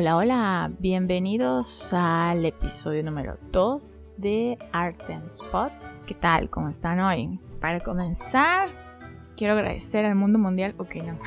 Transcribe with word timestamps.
Hola, 0.00 0.16
hola, 0.16 0.72
bienvenidos 0.78 1.92
al 1.92 2.46
episodio 2.46 3.02
número 3.02 3.36
2 3.52 4.08
de 4.16 4.56
Art 4.72 4.98
and 5.10 5.26
Spot. 5.26 5.70
¿Qué 6.06 6.14
tal? 6.14 6.48
¿Cómo 6.48 6.70
están 6.70 7.00
hoy? 7.00 7.38
Para 7.60 7.80
comenzar, 7.80 8.70
quiero 9.36 9.52
agradecer 9.52 10.06
al 10.06 10.14
mundo 10.14 10.38
mundial. 10.38 10.74
Ok, 10.78 10.94
no. 11.04 11.18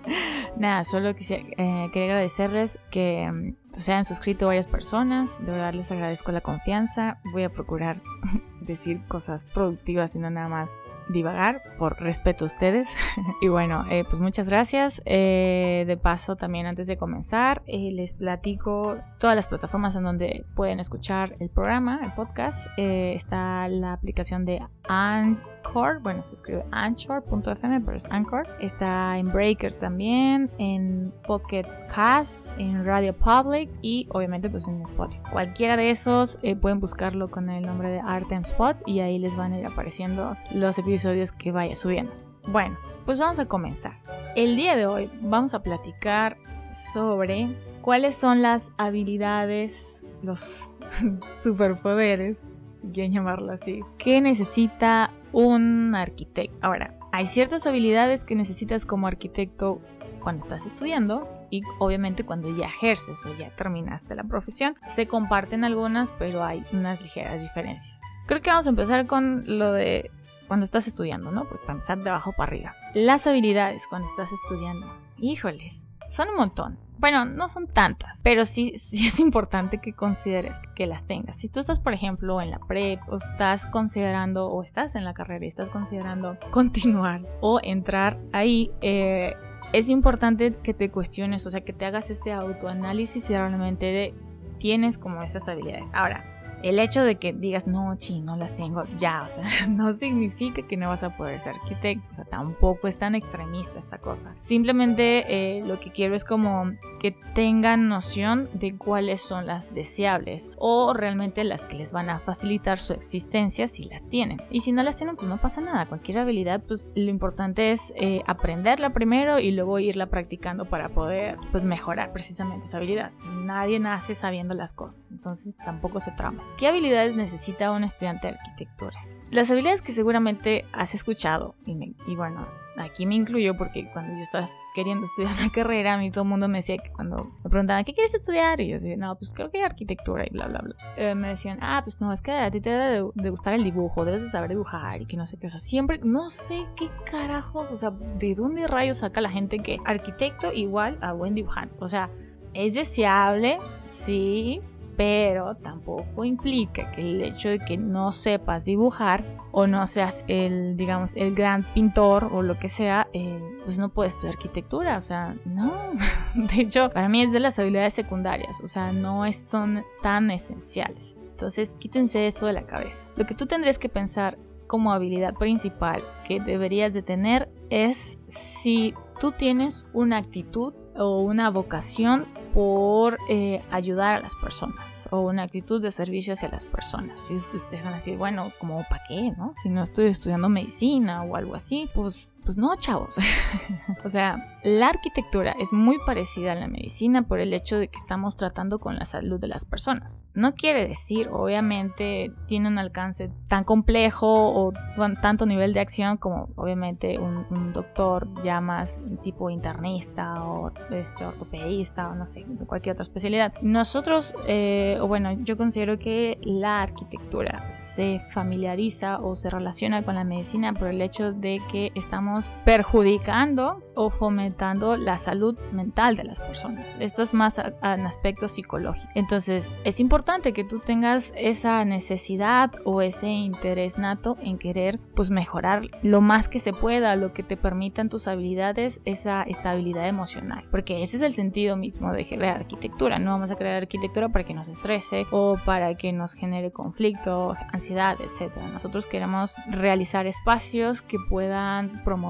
Nada, 0.56 0.84
solo 0.84 1.14
quisiera, 1.14 1.44
eh, 1.58 1.90
quería 1.92 2.12
agradecerles 2.12 2.78
que 2.90 3.30
mm, 3.30 3.74
se 3.74 3.92
hayan 3.92 4.06
suscrito 4.06 4.46
varias 4.46 4.68
personas. 4.68 5.44
De 5.44 5.52
verdad 5.52 5.74
les 5.74 5.92
agradezco 5.92 6.32
la 6.32 6.40
confianza. 6.40 7.20
Voy 7.30 7.42
a 7.42 7.50
procurar 7.50 8.00
decir 8.62 9.06
cosas 9.06 9.44
productivas 9.44 10.16
y 10.16 10.18
no 10.18 10.30
nada 10.30 10.48
más 10.48 10.74
divagar 11.08 11.62
por 11.78 12.00
respeto 12.00 12.44
a 12.44 12.46
ustedes. 12.46 12.88
y 13.40 13.48
bueno, 13.48 13.84
eh, 13.90 14.04
pues 14.08 14.20
muchas 14.20 14.48
gracias. 14.48 15.02
Eh, 15.04 15.84
de 15.86 15.96
paso, 15.96 16.36
también 16.36 16.66
antes 16.66 16.86
de 16.86 16.96
comenzar, 16.96 17.62
eh, 17.66 17.90
les 17.92 18.14
platico 18.14 18.98
todas 19.24 19.36
las 19.36 19.48
plataformas 19.48 19.96
en 19.96 20.04
donde 20.04 20.44
pueden 20.54 20.80
escuchar 20.80 21.34
el 21.38 21.48
programa, 21.48 21.98
el 22.04 22.12
podcast. 22.12 22.68
está 22.76 23.66
la 23.68 23.94
aplicación 23.94 24.44
de 24.44 24.60
Anchor, 24.86 26.00
bueno, 26.02 26.22
se 26.22 26.34
escribe 26.34 26.62
anchor.fm, 26.72 27.80
pero 27.80 27.96
es 27.96 28.04
Anchor. 28.10 28.46
Está 28.60 29.16
en 29.16 29.32
Breaker 29.32 29.72
también, 29.76 30.50
en 30.58 31.10
Pocket 31.26 31.64
Cast, 31.94 32.38
en 32.58 32.84
Radio 32.84 33.16
Public 33.16 33.70
y 33.80 34.06
obviamente 34.10 34.50
pues 34.50 34.68
en 34.68 34.82
Spotify. 34.82 35.22
Cualquiera 35.32 35.78
de 35.78 35.88
esos 35.88 36.38
pueden 36.60 36.78
buscarlo 36.78 37.30
con 37.30 37.48
el 37.48 37.64
nombre 37.64 37.88
de 37.88 38.00
Art 38.00 38.30
and 38.30 38.44
Spot 38.44 38.76
y 38.84 39.00
ahí 39.00 39.18
les 39.18 39.36
van 39.36 39.54
a 39.54 39.58
ir 39.58 39.64
apareciendo 39.64 40.36
los 40.50 40.78
episodios 40.78 41.32
que 41.32 41.50
vaya 41.50 41.74
subiendo. 41.74 42.12
Bueno, 42.48 42.76
pues 43.06 43.18
vamos 43.18 43.38
a 43.38 43.46
comenzar. 43.46 43.94
El 44.36 44.54
día 44.54 44.76
de 44.76 44.84
hoy 44.84 45.10
vamos 45.22 45.54
a 45.54 45.62
platicar 45.62 46.36
sobre 46.72 47.48
cuáles 47.84 48.14
son 48.14 48.40
las 48.40 48.72
habilidades, 48.78 50.06
los 50.22 50.72
superpoderes, 51.42 52.54
si 52.80 52.88
quieren 52.88 53.12
llamarlo 53.12 53.52
así, 53.52 53.82
que 53.98 54.22
necesita 54.22 55.12
un 55.32 55.94
arquitecto. 55.94 56.56
Ahora, 56.62 56.98
hay 57.12 57.26
ciertas 57.26 57.66
habilidades 57.66 58.24
que 58.24 58.36
necesitas 58.36 58.86
como 58.86 59.06
arquitecto 59.06 59.82
cuando 60.22 60.40
estás 60.40 60.64
estudiando 60.64 61.28
y 61.50 61.60
obviamente 61.78 62.24
cuando 62.24 62.56
ya 62.56 62.68
ejerces 62.68 63.18
o 63.26 63.36
ya 63.36 63.54
terminaste 63.54 64.14
la 64.14 64.24
profesión. 64.24 64.76
Se 64.88 65.06
comparten 65.06 65.62
algunas, 65.62 66.10
pero 66.12 66.42
hay 66.42 66.64
unas 66.72 67.02
ligeras 67.02 67.42
diferencias. 67.42 67.98
Creo 68.26 68.40
que 68.40 68.48
vamos 68.48 68.66
a 68.66 68.70
empezar 68.70 69.06
con 69.06 69.44
lo 69.58 69.72
de 69.72 70.10
cuando 70.48 70.64
estás 70.64 70.86
estudiando, 70.86 71.30
¿no? 71.30 71.46
Porque 71.46 71.66
para 71.66 71.74
empezar 71.74 72.02
de 72.02 72.08
abajo 72.08 72.32
para 72.32 72.50
arriba. 72.50 72.74
Las 72.94 73.26
habilidades 73.26 73.86
cuando 73.86 74.08
estás 74.08 74.30
estudiando. 74.32 74.86
Híjoles, 75.18 75.84
son 76.08 76.30
un 76.30 76.36
montón. 76.36 76.78
Bueno, 77.04 77.26
no 77.26 77.48
son 77.48 77.66
tantas, 77.66 78.20
pero 78.22 78.46
sí, 78.46 78.78
sí 78.78 79.06
es 79.06 79.20
importante 79.20 79.76
que 79.76 79.92
consideres 79.92 80.56
que 80.74 80.86
las 80.86 81.06
tengas. 81.06 81.36
Si 81.36 81.50
tú 81.50 81.60
estás, 81.60 81.78
por 81.78 81.92
ejemplo, 81.92 82.40
en 82.40 82.50
la 82.50 82.58
prep 82.58 82.98
o 83.08 83.16
estás 83.16 83.66
considerando, 83.66 84.46
o 84.46 84.62
estás 84.62 84.94
en 84.94 85.04
la 85.04 85.12
carrera 85.12 85.44
y 85.44 85.48
estás 85.48 85.68
considerando 85.68 86.38
continuar 86.50 87.20
o 87.42 87.60
entrar 87.62 88.18
ahí, 88.32 88.70
eh, 88.80 89.34
es 89.74 89.90
importante 89.90 90.54
que 90.54 90.72
te 90.72 90.90
cuestiones, 90.90 91.44
o 91.44 91.50
sea, 91.50 91.60
que 91.60 91.74
te 91.74 91.84
hagas 91.84 92.08
este 92.08 92.32
autoanálisis 92.32 93.28
y 93.28 93.34
realmente 93.34 94.14
tienes 94.56 94.96
como 94.96 95.22
esas 95.22 95.46
habilidades. 95.46 95.90
Ahora, 95.92 96.24
el 96.64 96.78
hecho 96.78 97.04
de 97.04 97.16
que 97.16 97.34
digas, 97.34 97.66
no, 97.66 97.94
chi, 97.96 98.22
no 98.22 98.36
las 98.36 98.56
tengo 98.56 98.84
ya, 98.98 99.22
o 99.22 99.28
sea, 99.28 99.44
no 99.68 99.92
significa 99.92 100.62
que 100.62 100.78
no 100.78 100.88
vas 100.88 101.02
a 101.02 101.14
poder 101.14 101.38
ser 101.38 101.54
arquitecto, 101.56 102.08
o 102.10 102.14
sea, 102.14 102.24
tampoco 102.24 102.88
es 102.88 102.96
tan 102.96 103.14
extremista 103.14 103.78
esta 103.78 103.98
cosa. 103.98 104.34
Simplemente 104.40 105.24
eh, 105.28 105.62
lo 105.62 105.78
que 105.78 105.92
quiero 105.92 106.14
es 106.14 106.24
como 106.24 106.72
que 107.00 107.12
tengan 107.34 107.88
noción 107.88 108.48
de 108.54 108.78
cuáles 108.78 109.20
son 109.20 109.46
las 109.46 109.74
deseables 109.74 110.52
o 110.56 110.94
realmente 110.94 111.44
las 111.44 111.66
que 111.66 111.76
les 111.76 111.92
van 111.92 112.08
a 112.08 112.18
facilitar 112.18 112.78
su 112.78 112.94
existencia 112.94 113.68
si 113.68 113.82
las 113.84 114.02
tienen. 114.08 114.40
Y 114.48 114.60
si 114.62 114.72
no 114.72 114.82
las 114.82 114.96
tienen, 114.96 115.16
pues 115.16 115.28
no 115.28 115.36
pasa 115.36 115.60
nada. 115.60 115.84
Cualquier 115.84 116.18
habilidad, 116.18 116.62
pues 116.62 116.88
lo 116.94 117.10
importante 117.10 117.72
es 117.72 117.92
eh, 117.96 118.22
aprenderla 118.26 118.90
primero 118.90 119.38
y 119.38 119.50
luego 119.50 119.78
irla 119.80 120.06
practicando 120.06 120.64
para 120.64 120.88
poder, 120.88 121.36
pues 121.52 121.64
mejorar 121.64 122.14
precisamente 122.14 122.64
esa 122.64 122.78
habilidad. 122.78 123.12
Nadie 123.42 123.80
nace 123.80 124.14
sabiendo 124.14 124.54
las 124.54 124.72
cosas, 124.72 125.10
entonces 125.10 125.54
tampoco 125.58 126.00
se 126.00 126.10
trama. 126.12 126.42
¿Qué 126.56 126.68
habilidades 126.68 127.16
necesita 127.16 127.72
un 127.72 127.82
estudiante 127.82 128.28
de 128.28 128.34
arquitectura? 128.34 128.96
Las 129.30 129.50
habilidades 129.50 129.82
que 129.82 129.92
seguramente 129.92 130.64
has 130.72 130.94
escuchado, 130.94 131.56
y, 131.66 132.14
bueno, 132.14 132.46
aquí 132.78 133.06
me 133.06 133.16
incluyo 133.16 133.56
porque 133.56 133.90
cuando 133.92 134.14
yo 134.14 134.22
estaba 134.22 134.48
queriendo 134.72 135.06
estudiar 135.06 135.34
la 135.40 135.50
carrera, 135.50 135.94
a 135.94 135.98
mí 135.98 136.12
todo 136.12 136.22
el 136.22 136.30
mundo 136.30 136.46
me 136.46 136.58
decía 136.58 136.78
que 136.78 136.92
cuando 136.92 137.32
me 137.42 137.50
preguntaban, 137.50 137.84
¿qué 137.84 137.92
quieres 137.92 138.14
estudiar? 138.14 138.60
Y 138.60 138.68
yo 138.68 138.74
decía, 138.74 138.96
no, 138.96 139.16
pues 139.16 139.32
creo 139.32 139.50
que 139.50 139.64
arquitectura 139.64 140.24
y 140.24 140.30
bla, 140.30 140.46
bla, 140.46 140.60
bla. 140.60 140.76
Eh, 140.96 141.16
me 141.16 141.26
decían, 141.26 141.58
ah, 141.60 141.80
pues 141.82 142.00
no, 142.00 142.12
es 142.12 142.22
que 142.22 142.30
a 142.30 142.48
ti 142.52 142.60
te 142.60 142.70
debe 142.70 143.10
de, 143.14 143.30
gustar 143.30 143.54
el 143.54 143.64
dibujo, 143.64 144.04
debes 144.04 144.22
de 144.22 144.30
saber 144.30 144.50
dibujar 144.50 145.02
y 145.02 145.06
que 145.06 145.16
no 145.16 145.26
sé 145.26 145.36
qué. 145.38 145.48
O 145.48 145.50
sea, 145.50 145.58
siempre, 145.58 145.98
no 146.04 146.30
sé 146.30 146.66
qué 146.76 146.86
carajos, 147.10 147.68
o 147.72 147.76
sea, 147.76 147.90
¿de 147.90 148.36
dónde 148.36 148.68
rayos 148.68 148.98
saca 148.98 149.20
la 149.20 149.30
gente 149.30 149.58
que 149.58 149.78
arquitecto 149.84 150.52
igual 150.52 150.98
a 151.00 151.12
buen 151.12 151.34
dibujante? 151.34 151.74
O 151.80 151.88
sea, 151.88 152.10
es 152.52 152.74
deseable, 152.74 153.58
sí, 153.88 154.60
pero 154.96 155.56
tampoco 155.56 156.24
implica 156.24 156.90
que 156.92 157.00
el 157.00 157.22
hecho 157.22 157.48
de 157.48 157.58
que 157.58 157.76
no 157.76 158.12
sepas 158.12 158.64
dibujar 158.64 159.24
o 159.52 159.66
no 159.66 159.86
seas 159.86 160.24
el, 160.28 160.76
digamos, 160.76 161.14
el 161.16 161.34
gran 161.34 161.64
pintor 161.74 162.28
o 162.32 162.42
lo 162.42 162.58
que 162.58 162.68
sea, 162.68 163.08
eh, 163.12 163.40
pues 163.64 163.78
no 163.78 163.88
puedes 163.88 164.14
estudiar 164.14 164.34
arquitectura, 164.34 164.98
o 164.98 165.00
sea, 165.00 165.36
no. 165.44 165.92
De 166.34 166.62
hecho, 166.62 166.90
para 166.90 167.08
mí 167.08 167.22
es 167.22 167.32
de 167.32 167.40
las 167.40 167.58
habilidades 167.58 167.94
secundarias, 167.94 168.60
o 168.62 168.68
sea, 168.68 168.92
no 168.92 169.24
son 169.32 169.84
tan 170.02 170.30
esenciales. 170.30 171.16
Entonces, 171.30 171.74
quítense 171.78 172.26
eso 172.26 172.46
de 172.46 172.52
la 172.52 172.62
cabeza. 172.62 173.08
Lo 173.16 173.26
que 173.26 173.34
tú 173.34 173.46
tendrías 173.46 173.78
que 173.78 173.88
pensar 173.88 174.38
como 174.66 174.92
habilidad 174.92 175.34
principal 175.34 176.02
que 176.26 176.40
deberías 176.40 176.92
de 176.94 177.02
tener 177.02 177.48
es 177.70 178.18
si 178.28 178.94
tú 179.20 179.32
tienes 179.32 179.86
una 179.92 180.16
actitud 180.16 180.74
o 180.96 181.20
una 181.20 181.50
vocación 181.50 182.26
por 182.54 183.18
eh, 183.28 183.62
ayudar 183.72 184.14
a 184.14 184.20
las 184.20 184.34
personas 184.36 185.08
o 185.10 185.22
una 185.22 185.42
actitud 185.42 185.82
de 185.82 185.90
servicio 185.90 186.34
hacia 186.34 186.48
las 186.48 186.64
personas. 186.64 187.20
Y 187.28 187.34
ustedes 187.34 187.82
van 187.82 187.94
a 187.94 187.96
decir, 187.96 188.16
bueno, 188.16 188.52
como 188.60 188.84
para 188.88 189.02
qué, 189.08 189.32
¿no? 189.36 189.54
Si 189.60 189.68
no 189.68 189.82
estoy 189.82 190.06
estudiando 190.06 190.48
medicina 190.48 191.24
o 191.24 191.34
algo 191.34 191.56
así, 191.56 191.88
pues, 191.92 192.33
pues 192.44 192.56
no, 192.56 192.74
chavos. 192.76 193.16
o 194.04 194.08
sea, 194.08 194.58
la 194.62 194.88
arquitectura 194.88 195.54
es 195.58 195.72
muy 195.72 195.96
parecida 196.06 196.52
a 196.52 196.54
la 196.54 196.68
medicina 196.68 197.22
por 197.22 197.40
el 197.40 197.52
hecho 197.52 197.78
de 197.78 197.88
que 197.88 197.98
estamos 197.98 198.36
tratando 198.36 198.78
con 198.78 198.96
la 198.96 199.04
salud 199.04 199.40
de 199.40 199.48
las 199.48 199.64
personas. 199.64 200.22
No 200.34 200.54
quiere 200.54 200.86
decir, 200.86 201.28
obviamente, 201.28 202.32
tiene 202.46 202.68
un 202.68 202.78
alcance 202.78 203.30
tan 203.48 203.64
complejo 203.64 204.26
o 204.28 204.72
con 204.96 205.14
tanto 205.14 205.46
nivel 205.46 205.72
de 205.72 205.80
acción 205.80 206.16
como 206.16 206.48
obviamente 206.56 207.18
un, 207.18 207.46
un 207.50 207.72
doctor 207.72 208.28
ya 208.42 208.60
más 208.60 209.04
tipo 209.22 209.50
internista 209.50 210.44
o 210.44 210.72
este, 210.90 211.24
ortopedista 211.24 212.08
o 212.08 212.14
no 212.14 212.26
sé, 212.26 212.44
cualquier 212.66 212.94
otra 212.94 213.02
especialidad. 213.02 213.52
Nosotros, 213.62 214.34
eh, 214.46 214.98
o 215.00 215.08
bueno, 215.08 215.32
yo 215.32 215.56
considero 215.56 215.98
que 215.98 216.38
la 216.42 216.82
arquitectura 216.82 217.70
se 217.70 218.20
familiariza 218.30 219.18
o 219.18 219.36
se 219.36 219.50
relaciona 219.50 220.02
con 220.02 220.14
la 220.14 220.24
medicina 220.24 220.72
por 220.72 220.88
el 220.88 221.00
hecho 221.00 221.32
de 221.32 221.60
que 221.70 221.92
estamos 221.94 222.33
perjudicando 222.64 223.82
o 223.94 224.10
fomentando 224.10 224.96
la 224.96 225.18
salud 225.18 225.58
mental 225.72 226.16
de 226.16 226.24
las 226.24 226.40
personas. 226.40 226.96
Esto 227.00 227.22
es 227.22 227.34
más 227.34 227.58
en 227.58 228.06
aspecto 228.06 228.48
psicológico. 228.48 229.08
Entonces, 229.14 229.72
es 229.84 230.00
importante 230.00 230.52
que 230.52 230.64
tú 230.64 230.80
tengas 230.80 231.32
esa 231.36 231.84
necesidad 231.84 232.72
o 232.84 233.02
ese 233.02 233.28
interés 233.28 233.98
nato 233.98 234.36
en 234.42 234.58
querer 234.58 234.98
pues 235.14 235.30
mejorar 235.30 235.82
lo 236.02 236.20
más 236.20 236.48
que 236.48 236.58
se 236.58 236.72
pueda, 236.72 237.16
lo 237.16 237.32
que 237.32 237.42
te 237.42 237.56
permitan 237.56 238.08
tus 238.08 238.26
habilidades, 238.26 239.00
esa 239.04 239.42
estabilidad 239.42 240.08
emocional, 240.08 240.64
porque 240.70 241.02
ese 241.02 241.16
es 241.16 241.22
el 241.22 241.34
sentido 241.34 241.76
mismo 241.76 242.12
de 242.12 242.26
crear 242.26 242.56
arquitectura. 242.56 243.18
No 243.18 243.32
vamos 243.32 243.50
a 243.50 243.56
crear 243.56 243.76
arquitectura 243.76 244.28
para 244.28 244.44
que 244.44 244.54
nos 244.54 244.68
estrese 244.68 245.26
o 245.30 245.56
para 245.64 245.94
que 245.94 246.12
nos 246.12 246.34
genere 246.34 246.72
conflicto, 246.72 247.54
ansiedad, 247.72 248.16
etc. 248.20 248.56
Nosotros 248.72 249.06
queremos 249.06 249.54
realizar 249.68 250.26
espacios 250.26 251.02
que 251.02 251.18
puedan 251.28 252.02
promover 252.04 252.23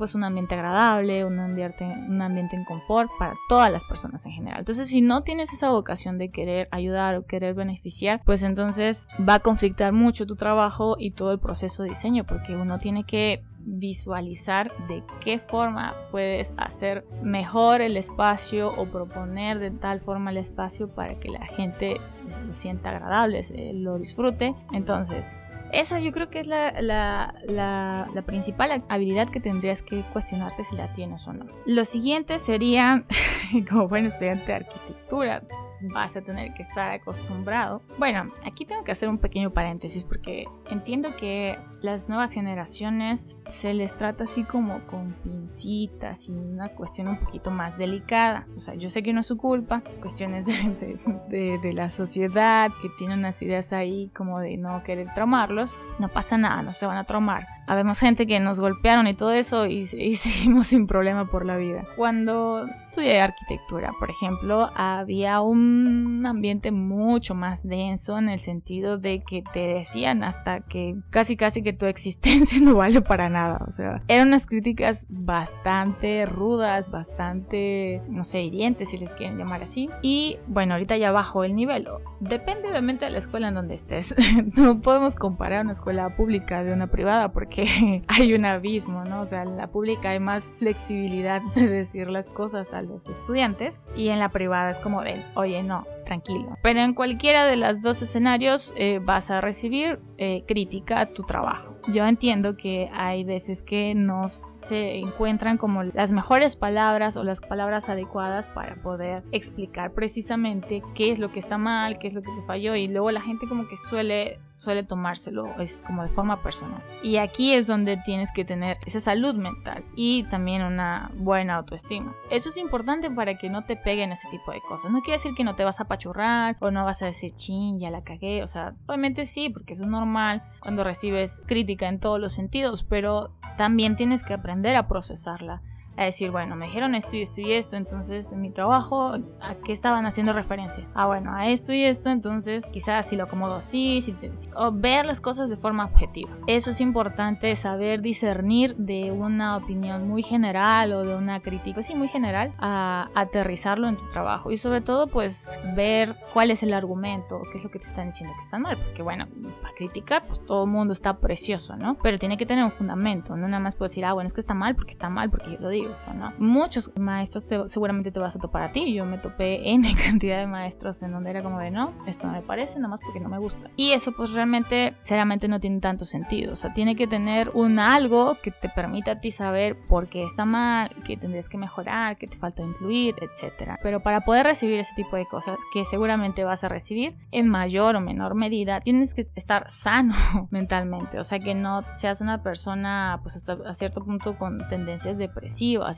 pues 0.00 0.14
un 0.14 0.24
ambiente 0.24 0.54
agradable, 0.54 1.26
un 1.26 1.38
ambiente, 1.38 1.84
un 1.84 2.22
ambiente 2.22 2.56
en 2.56 2.64
confort 2.64 3.10
para 3.18 3.34
todas 3.50 3.70
las 3.70 3.84
personas 3.84 4.24
en 4.24 4.32
general. 4.32 4.60
Entonces, 4.60 4.88
si 4.88 5.02
no 5.02 5.24
tienes 5.24 5.52
esa 5.52 5.68
vocación 5.68 6.16
de 6.16 6.30
querer 6.30 6.68
ayudar 6.70 7.16
o 7.16 7.26
querer 7.26 7.52
beneficiar, 7.52 8.22
pues 8.24 8.42
entonces 8.42 9.06
va 9.28 9.34
a 9.34 9.40
conflictar 9.40 9.92
mucho 9.92 10.26
tu 10.26 10.36
trabajo 10.36 10.96
y 10.98 11.10
todo 11.10 11.32
el 11.32 11.38
proceso 11.38 11.82
de 11.82 11.90
diseño, 11.90 12.24
porque 12.24 12.56
uno 12.56 12.78
tiene 12.78 13.04
que 13.04 13.44
visualizar 13.58 14.72
de 14.88 15.02
qué 15.22 15.38
forma 15.38 15.92
puedes 16.10 16.54
hacer 16.56 17.04
mejor 17.22 17.82
el 17.82 17.98
espacio 17.98 18.68
o 18.68 18.86
proponer 18.86 19.58
de 19.58 19.70
tal 19.70 20.00
forma 20.00 20.30
el 20.30 20.38
espacio 20.38 20.88
para 20.88 21.20
que 21.20 21.28
la 21.28 21.44
gente 21.44 22.00
lo 22.46 22.54
sienta 22.54 22.88
agradable, 22.88 23.44
lo 23.74 23.98
disfrute. 23.98 24.54
Entonces, 24.72 25.36
esa 25.72 26.00
yo 26.00 26.12
creo 26.12 26.30
que 26.30 26.40
es 26.40 26.46
la, 26.46 26.72
la, 26.80 27.34
la, 27.44 28.08
la, 28.12 28.22
principal 28.22 28.82
habilidad 28.88 29.28
que 29.28 29.40
tendrías 29.40 29.82
que 29.82 30.02
cuestionarte 30.12 30.64
si 30.64 30.76
la 30.76 30.92
tienes 30.92 31.26
o 31.28 31.32
no. 31.32 31.46
Lo 31.66 31.84
siguiente 31.84 32.38
sería, 32.38 33.04
como 33.68 33.88
buen 33.88 34.06
estudiante 34.06 34.46
de 34.46 34.54
arquitectura, 34.54 35.42
vas 35.82 36.16
a 36.16 36.22
tener 36.22 36.52
que 36.54 36.62
estar 36.62 36.90
acostumbrado. 36.90 37.82
Bueno, 37.98 38.26
aquí 38.44 38.64
tengo 38.64 38.84
que 38.84 38.92
hacer 38.92 39.08
un 39.08 39.18
pequeño 39.18 39.50
paréntesis 39.50 40.04
porque 40.04 40.44
entiendo 40.70 41.16
que 41.16 41.58
las 41.82 42.08
nuevas 42.08 42.32
generaciones 42.32 43.36
se 43.46 43.72
les 43.74 43.96
trata 43.96 44.24
así 44.24 44.44
como 44.44 44.80
con 44.86 45.14
pincitas 45.24 46.28
y 46.28 46.32
una 46.32 46.68
cuestión 46.68 47.08
un 47.08 47.18
poquito 47.18 47.50
más 47.50 47.78
delicada. 47.78 48.46
O 48.54 48.58
sea, 48.58 48.74
yo 48.74 48.90
sé 48.90 49.02
que 49.02 49.12
no 49.12 49.20
es 49.20 49.26
su 49.26 49.36
culpa, 49.36 49.82
cuestiones 50.00 50.46
de, 50.46 50.98
de, 51.28 51.58
de, 51.58 51.72
la 51.72 51.90
sociedad 51.90 52.70
que 52.82 52.88
tienen 52.98 53.20
unas 53.20 53.40
ideas 53.42 53.72
ahí 53.72 54.10
como 54.14 54.40
de 54.40 54.56
no 54.56 54.82
querer 54.82 55.08
traumarlos. 55.14 55.74
No 55.98 56.08
pasa 56.08 56.36
nada, 56.36 56.62
no 56.62 56.72
se 56.72 56.86
van 56.86 56.98
a 56.98 57.04
traumar. 57.04 57.46
Habemos 57.66 57.98
gente 57.98 58.26
que 58.26 58.40
nos 58.40 58.60
golpearon 58.60 59.06
y 59.06 59.14
todo 59.14 59.32
eso 59.32 59.66
y, 59.66 59.88
y 59.96 60.16
seguimos 60.16 60.68
sin 60.68 60.86
problema 60.86 61.30
por 61.30 61.46
la 61.46 61.56
vida. 61.56 61.84
Cuando 61.96 62.66
estudié 62.90 63.20
arquitectura, 63.20 63.92
por 64.00 64.10
ejemplo, 64.10 64.68
había 64.74 65.40
un 65.40 66.24
ambiente 66.26 66.72
mucho 66.72 67.36
más 67.36 67.62
denso 67.62 68.18
en 68.18 68.28
el 68.28 68.40
sentido 68.40 68.98
de 68.98 69.22
que 69.22 69.42
te 69.42 69.60
decían 69.60 70.24
hasta 70.24 70.60
que 70.60 70.96
casi 71.10 71.36
casi 71.36 71.62
que 71.62 71.72
tu 71.72 71.86
existencia 72.00 72.60
no 72.60 72.74
vale 72.74 73.00
para 73.00 73.28
nada. 73.28 73.64
O 73.68 73.70
sea, 73.70 74.02
eran 74.08 74.28
unas 74.28 74.46
críticas 74.46 75.06
bastante 75.08 76.26
rudas, 76.26 76.90
bastante, 76.90 78.02
no 78.08 78.24
sé, 78.24 78.42
hirientes 78.42 78.90
si 78.90 78.98
les 78.98 79.14
quieren 79.14 79.38
llamar 79.38 79.62
así. 79.62 79.88
Y 80.02 80.38
bueno, 80.48 80.74
ahorita 80.74 80.96
ya 80.96 81.12
bajó 81.12 81.44
el 81.44 81.54
nivel. 81.54 81.86
Depende 82.18 82.68
obviamente 82.68 83.04
de 83.04 83.12
la 83.12 83.18
escuela 83.18 83.48
en 83.48 83.54
donde 83.54 83.74
estés. 83.74 84.16
no 84.56 84.80
podemos 84.80 85.14
comparar 85.14 85.64
una 85.64 85.72
escuela 85.72 86.16
pública 86.16 86.64
de 86.64 86.72
una 86.72 86.88
privada 86.88 87.30
porque 87.30 88.02
hay 88.08 88.34
un 88.34 88.44
abismo, 88.44 89.04
¿no? 89.04 89.20
O 89.20 89.26
sea, 89.26 89.42
en 89.42 89.56
la 89.56 89.68
pública 89.68 90.10
hay 90.10 90.20
más 90.20 90.52
flexibilidad 90.58 91.40
de 91.54 91.68
decir 91.68 92.10
las 92.10 92.28
cosas 92.30 92.74
a 92.80 92.82
los 92.82 93.08
estudiantes 93.08 93.82
y 93.96 94.08
en 94.08 94.18
la 94.18 94.30
privada 94.30 94.70
es 94.70 94.78
como 94.78 95.02
de, 95.02 95.24
oye, 95.34 95.62
no, 95.62 95.86
tranquilo. 96.04 96.56
Pero 96.62 96.80
en 96.80 96.94
cualquiera 96.94 97.46
de 97.46 97.56
los 97.56 97.82
dos 97.82 98.02
escenarios 98.02 98.74
eh, 98.76 99.00
vas 99.04 99.30
a 99.30 99.40
recibir 99.40 100.00
eh, 100.18 100.44
crítica 100.46 101.00
a 101.00 101.06
tu 101.06 101.22
trabajo. 101.22 101.76
Yo 101.92 102.06
entiendo 102.06 102.56
que 102.56 102.90
hay 102.92 103.24
veces 103.24 103.62
que 103.62 103.94
no 103.94 104.28
se 104.28 104.98
encuentran 104.98 105.56
como 105.56 105.82
las 105.82 106.12
mejores 106.12 106.56
palabras 106.56 107.16
o 107.16 107.24
las 107.24 107.40
palabras 107.40 107.88
adecuadas 107.88 108.48
para 108.48 108.76
poder 108.76 109.24
explicar 109.32 109.92
precisamente 109.92 110.82
qué 110.94 111.10
es 111.10 111.18
lo 111.18 111.32
que 111.32 111.40
está 111.40 111.58
mal, 111.58 111.98
qué 111.98 112.08
es 112.08 112.14
lo 112.14 112.20
que 112.20 112.30
te 112.38 112.46
falló 112.46 112.76
y 112.76 112.88
luego 112.88 113.10
la 113.10 113.20
gente 113.20 113.48
como 113.48 113.66
que 113.66 113.76
suele 113.76 114.38
suele 114.60 114.82
tomárselo 114.82 115.46
es 115.58 115.78
como 115.86 116.02
de 116.02 116.10
forma 116.10 116.42
personal. 116.42 116.82
Y 117.02 117.16
aquí 117.16 117.54
es 117.54 117.66
donde 117.66 117.96
tienes 117.96 118.30
que 118.30 118.44
tener 118.44 118.76
esa 118.86 119.00
salud 119.00 119.34
mental 119.34 119.82
y 119.96 120.24
también 120.24 120.62
una 120.62 121.10
buena 121.14 121.56
autoestima. 121.56 122.14
Eso 122.30 122.50
es 122.50 122.58
importante 122.58 123.10
para 123.10 123.38
que 123.38 123.48
no 123.48 123.64
te 123.64 123.76
peguen 123.76 124.12
ese 124.12 124.28
tipo 124.28 124.52
de 124.52 124.60
cosas. 124.60 124.92
No 124.92 125.00
quiere 125.00 125.16
decir 125.16 125.34
que 125.34 125.44
no 125.44 125.56
te 125.56 125.64
vas 125.64 125.80
a 125.80 125.86
apachurrar 125.90 126.56
o 126.60 126.70
no 126.70 126.84
vas 126.84 127.02
a 127.02 127.06
decir, 127.06 127.34
chin, 127.34 127.80
ya 127.80 127.90
la 127.90 128.02
cagué. 128.02 128.42
O 128.44 128.46
sea, 128.46 128.74
obviamente 128.86 129.26
sí, 129.26 129.50
porque 129.50 129.72
eso 129.72 129.82
es 129.82 129.88
normal 129.88 130.42
cuando 130.60 130.84
recibes 130.84 131.42
crítica 131.46 131.88
en 131.88 131.98
todos 131.98 132.20
los 132.20 132.32
sentidos, 132.32 132.84
pero 132.84 133.32
también 133.58 133.96
tienes 133.96 134.22
que 134.22 134.34
aprender 134.34 134.76
a 134.76 134.86
procesarla 134.86 135.62
a 136.00 136.06
decir, 136.06 136.30
bueno, 136.30 136.56
me 136.56 136.66
dijeron 136.66 136.94
esto 136.94 137.14
y 137.14 137.22
esto 137.22 137.40
y 137.42 137.52
esto, 137.52 137.76
entonces 137.76 138.32
en 138.32 138.40
mi 138.40 138.50
trabajo, 138.50 139.18
¿a 139.40 139.54
qué 139.56 139.72
estaban 139.72 140.06
haciendo 140.06 140.32
referencia? 140.32 140.86
Ah, 140.94 141.06
bueno, 141.06 141.34
a 141.34 141.48
esto 141.48 141.74
y 141.74 141.84
esto, 141.84 142.08
entonces 142.08 142.70
quizás 142.70 143.06
si 143.06 143.16
lo 143.16 143.24
acomodo 143.24 143.56
así, 143.56 144.00
si 144.00 144.16
o 144.56 144.72
ver 144.72 145.04
las 145.04 145.20
cosas 145.20 145.50
de 145.50 145.58
forma 145.58 145.84
objetiva. 145.84 146.30
Eso 146.46 146.70
es 146.70 146.80
importante, 146.80 147.54
saber 147.54 148.00
discernir 148.00 148.76
de 148.76 149.12
una 149.12 149.58
opinión 149.58 150.08
muy 150.08 150.22
general 150.22 150.94
o 150.94 151.04
de 151.04 151.14
una 151.14 151.40
crítica, 151.40 151.82
sí, 151.82 151.94
muy 151.94 152.08
general, 152.08 152.54
a 152.58 153.08
aterrizarlo 153.14 153.86
en 153.86 153.96
tu 153.96 154.08
trabajo 154.08 154.50
y 154.50 154.56
sobre 154.56 154.80
todo 154.80 155.06
pues 155.06 155.60
ver 155.76 156.16
cuál 156.32 156.50
es 156.50 156.62
el 156.62 156.72
argumento, 156.72 157.42
qué 157.52 157.58
es 157.58 157.64
lo 157.64 157.70
que 157.70 157.78
te 157.78 157.86
están 157.86 158.08
diciendo 158.08 158.34
que 158.38 158.44
está 158.44 158.58
mal, 158.58 158.78
porque 158.78 159.02
bueno, 159.02 159.28
para 159.60 159.74
criticar 159.74 160.26
pues 160.26 160.44
todo 160.46 160.64
el 160.64 160.70
mundo 160.70 160.94
está 160.94 161.18
precioso, 161.18 161.76
¿no? 161.76 161.98
Pero 162.02 162.18
tiene 162.18 162.38
que 162.38 162.46
tener 162.46 162.64
un 162.64 162.72
fundamento, 162.72 163.36
no 163.36 163.48
nada 163.48 163.62
más 163.62 163.74
puedo 163.74 163.90
decir, 163.90 164.06
ah, 164.06 164.14
bueno, 164.14 164.28
es 164.28 164.32
que 164.32 164.40
está 164.40 164.54
mal 164.54 164.74
porque 164.74 164.92
está 164.92 165.10
mal, 165.10 165.28
porque 165.28 165.50
yo 165.52 165.58
lo 165.60 165.68
digo. 165.68 165.89
Muchos 166.38 166.90
maestros 166.96 167.44
seguramente 167.66 168.10
te 168.10 168.20
vas 168.20 168.36
a 168.36 168.38
topar 168.38 168.62
a 168.62 168.72
ti. 168.72 168.92
Yo 168.92 169.04
me 169.04 169.18
topé 169.18 169.70
en 169.70 169.82
cantidad 170.04 170.38
de 170.38 170.46
maestros 170.46 171.02
en 171.02 171.12
donde 171.12 171.30
era 171.30 171.42
como 171.42 171.58
de 171.58 171.70
no, 171.70 171.92
esto 172.06 172.26
no 172.26 172.32
me 172.32 172.42
parece, 172.42 172.76
nada 172.76 172.88
más 172.88 173.00
porque 173.02 173.20
no 173.20 173.28
me 173.28 173.38
gusta. 173.38 173.70
Y 173.76 173.92
eso 173.92 174.12
pues 174.12 174.32
realmente, 174.32 174.94
seriamente 175.02 175.48
no 175.48 175.60
tiene 175.60 175.80
tanto 175.80 176.04
sentido. 176.04 176.52
O 176.52 176.56
sea, 176.56 176.72
tiene 176.72 176.96
que 176.96 177.06
tener 177.06 177.50
un 177.54 177.78
algo 177.78 178.36
que 178.42 178.50
te 178.50 178.68
permita 178.68 179.12
a 179.12 179.20
ti 179.20 179.30
saber 179.30 179.76
por 179.88 180.08
qué 180.08 180.24
está 180.24 180.44
mal, 180.44 180.90
que 181.06 181.16
tendrías 181.16 181.48
que 181.48 181.58
mejorar, 181.58 182.16
que 182.16 182.26
te 182.26 182.38
falta 182.38 182.62
incluir, 182.62 183.14
etc. 183.20 183.76
Pero 183.82 184.00
para 184.00 184.20
poder 184.20 184.46
recibir 184.46 184.80
ese 184.80 184.94
tipo 184.94 185.16
de 185.16 185.26
cosas 185.26 185.58
que 185.72 185.84
seguramente 185.84 186.44
vas 186.44 186.64
a 186.64 186.68
recibir 186.68 187.16
en 187.30 187.48
mayor 187.48 187.96
o 187.96 188.00
menor 188.00 188.34
medida, 188.34 188.80
tienes 188.80 189.14
que 189.14 189.28
estar 189.34 189.70
sano 189.70 190.14
mentalmente. 190.50 191.18
O 191.18 191.24
sea, 191.24 191.38
que 191.38 191.54
no 191.54 191.82
seas 191.94 192.20
una 192.20 192.42
persona 192.42 193.20
pues 193.22 193.36
hasta 193.36 193.58
a 193.66 193.74
cierto 193.74 194.04
punto 194.04 194.36
con 194.38 194.58
tendencias 194.68 195.18
depresivas 195.18 195.50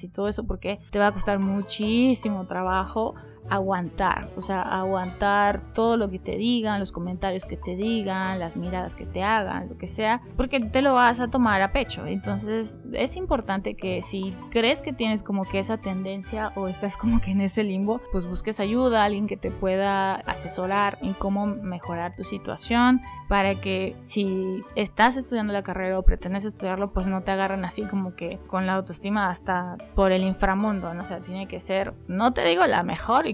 y 0.05 0.09
todo 0.09 0.29
eso 0.29 0.45
porque 0.45 0.81
te 0.91 0.99
va 0.99 1.09
a 1.09 1.13
costar 1.13 1.39
muchísimo 1.39 2.47
trabajo 2.47 3.15
aguantar, 3.49 4.31
o 4.37 4.41
sea, 4.41 4.63
aguantar 4.63 5.61
todo 5.75 5.97
lo 5.97 6.09
que 6.11 6.19
te 6.19 6.37
digan, 6.37 6.81
los 6.81 6.93
comentarios 6.93 7.47
que 7.47 7.57
te 7.57 7.77
digan, 7.77 8.39
las 8.39 8.57
miradas 8.57 8.97
que 8.97 9.07
te 9.07 9.23
hagan, 9.23 9.69
lo 9.69 9.79
que 9.79 9.87
sea, 9.87 10.23
porque 10.37 10.61
te 10.61 10.83
lo 10.83 10.95
vas 10.95 11.21
a 11.21 11.29
tomar 11.29 11.63
a 11.63 11.73
pecho. 11.73 12.07
Entonces 12.07 12.81
es 12.93 13.17
importante 13.17 13.75
que 13.75 14.03
si 14.03 14.35
crees 14.51 14.81
que 14.81 14.93
tienes 14.93 15.23
como 15.23 15.45
que 15.45 15.59
esa 15.59 15.79
tendencia 15.79 16.53
o 16.57 16.69
estás 16.69 16.97
como 16.97 17.21
que 17.21 17.33
en 17.33 17.41
ese 17.41 17.65
limbo, 17.65 18.01
pues 18.13 18.27
busques 18.27 18.61
ayuda, 18.61 19.05
alguien 19.05 19.27
que 19.27 19.37
te 19.37 19.51
pueda 19.51 20.15
asesorar 20.15 20.99
en 21.03 21.15
cómo 21.15 21.47
mejorar 21.47 22.15
tu 22.17 22.25
situación 22.25 23.01
para 23.29 23.55
que 23.55 23.97
si 24.05 24.61
estás 24.77 25.17
estudiando 25.17 25.53
la 25.53 25.63
carrera 25.63 25.99
o 25.99 26.03
pretendes 26.03 26.45
estudiarlo, 26.45 26.93
pues 26.93 27.07
no 27.07 27.23
te 27.23 27.31
agarren 27.31 27.65
así 27.65 27.83
como 27.83 28.15
que 28.15 28.39
con 28.47 28.67
la 28.67 28.75
autoestima 28.75 29.29
hasta 29.29 29.77
por 29.95 30.13
el 30.13 30.23
inframundo, 30.23 30.93
¿no? 30.95 31.03
O 31.03 31.05
sea, 31.05 31.21
tiene 31.21 31.49
que 31.49 31.59
ser, 31.59 31.95
no 32.07 32.33
te 32.33 32.45
digo 32.45 32.67
la 32.67 32.83
mejor 32.83 33.27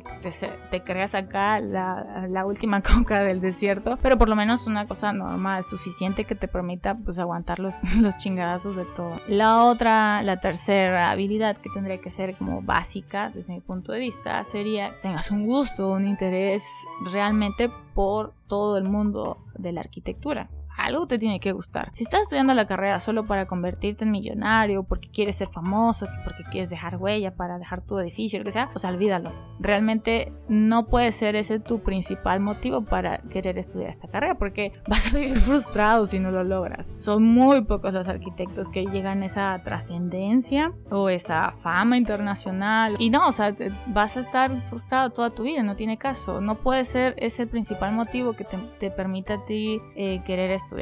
te, 0.71 0.83
creas 0.83 1.15
acá 1.15 1.61
la, 1.61 2.45
última 2.47 2.83
coca 2.83 3.23
del 3.23 3.41
desierto, 3.41 3.99
pero 4.03 4.19
por 4.19 4.29
lo 4.29 4.37
menos 4.37 4.67
una 4.67 4.87
cosa 4.87 5.13
normal, 5.13 5.65
suficiente 5.65 6.25
que 6.25 6.35
te 6.35 6.49
permita 6.49 6.95
pues 6.95 7.19
aguantar 7.19 7.59
los, 7.59 7.75
los 8.01 8.17
chingadazos 8.17 8.77
de 8.77 8.85
todo. 8.85 9.17
La 9.29 9.65
otra, 9.65 10.23
la 10.23 10.41
tercera 10.41 11.11
habilidad 11.11 11.57
que 11.57 11.71
tendría 11.71 12.01
que 12.01 12.11
ser 12.11 12.37
como 12.37 12.63
básica 12.63 13.31
desde 13.31 13.55
mi 13.55 13.61
punto 13.61 13.93
de 13.93 14.01
vista 14.01 14.43
sería 14.45 14.91
tengas 15.03 15.31
un 15.31 15.47
gusto, 15.47 15.93
un 15.93 16.05
interés 16.05 16.65
realmente 17.13 17.71
por 17.95 18.33
todo 18.47 18.79
el 18.79 18.85
mundo 18.85 19.39
de 19.57 19.73
la 19.73 19.81
arquitectura 19.81 20.49
algo 20.89 21.07
te 21.07 21.19
tiene 21.19 21.41
que 21.41 21.53
gustar. 21.53 21.91
Si 21.95 22.05
estás 22.05 22.23
estudiando 22.23 22.55
la 22.55 22.67
carrera 22.67 23.01
solo 23.01 23.25
para 23.25 23.47
convertirte 23.47 24.05
en 24.05 24.11
millonario, 24.11 24.83
porque 24.83 25.11
quieres 25.11 25.37
ser 25.37 25.49
famoso, 25.49 26.07
porque 26.25 26.43
quieres 26.51 26.71
dejar 26.71 26.97
huella 26.97 27.35
para 27.35 27.59
dejar 27.59 27.83
tu 27.83 27.99
edificio, 27.99 28.39
lo 28.39 28.45
que 28.45 28.53
sea, 28.53 28.71
pues 28.71 28.85
olvídalo. 28.85 29.33
Realmente 29.61 30.33
no 30.49 30.87
puede 30.87 31.13
ser 31.13 31.37
ese 31.37 31.61
tu 31.61 31.81
principal 31.81 32.41
motivo 32.41 32.85
para 32.85 33.19
querer 33.31 33.59
estudiar 33.59 33.91
esta 33.91 34.09
carrera, 34.09 34.37
porque 34.37 34.73
vas 34.89 35.09
a 35.09 35.17
vivir 35.17 35.39
frustrado 35.39 36.07
si 36.07 36.19
no 36.19 36.31
lo 36.31 36.45
logras. 36.45 36.93
Son 36.97 37.23
muy 37.23 37.63
pocos 37.65 37.93
los 37.93 38.09
arquitectos 38.09 38.69
que 38.69 38.85
llegan 38.85 39.23
a 39.23 39.27
esa 39.27 39.61
trascendencia 39.65 40.73
o 40.91 41.09
esa 41.09 41.53
fama 41.59 41.97
internacional. 41.97 42.95
Y 42.99 43.11
no, 43.11 43.29
o 43.29 43.33
sea, 43.33 43.55
vas 43.89 44.17
a 44.17 44.21
estar 44.21 44.51
frustrado 44.63 45.11
toda 45.11 45.31
tu 45.31 45.43
vida, 45.45 45.63
no 45.63 45.77
tiene 45.77 45.99
caso. 45.99 46.41
No 46.41 46.57
puede 46.57 46.85
ser 46.85 47.15
ese 47.19 47.39
el 47.43 47.49
principal 47.49 47.93
motivo 47.93 48.33
que 48.33 48.45
te, 48.45 48.59
te 48.79 48.91
permita 48.91 49.35
a 49.35 49.45
ti 49.45 49.81
eh, 49.95 50.23
querer 50.27 50.51
estudiar 50.51 50.78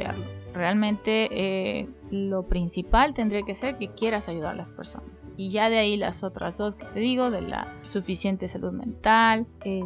Realmente 0.53 1.27
eh, 1.31 1.87
lo 2.11 2.47
principal 2.47 3.13
tendría 3.13 3.43
que 3.43 3.53
ser 3.53 3.77
que 3.77 3.89
quieras 3.89 4.29
ayudar 4.29 4.53
a 4.53 4.57
las 4.57 4.71
personas. 4.71 5.29
Y 5.37 5.49
ya 5.49 5.69
de 5.69 5.77
ahí 5.77 5.97
las 5.97 6.23
otras 6.23 6.57
dos 6.57 6.75
que 6.75 6.85
te 6.85 6.99
digo, 6.99 7.31
de 7.31 7.41
la 7.41 7.73
suficiente 7.83 8.47
salud 8.47 8.71
mental 8.71 9.45
y 9.65 9.81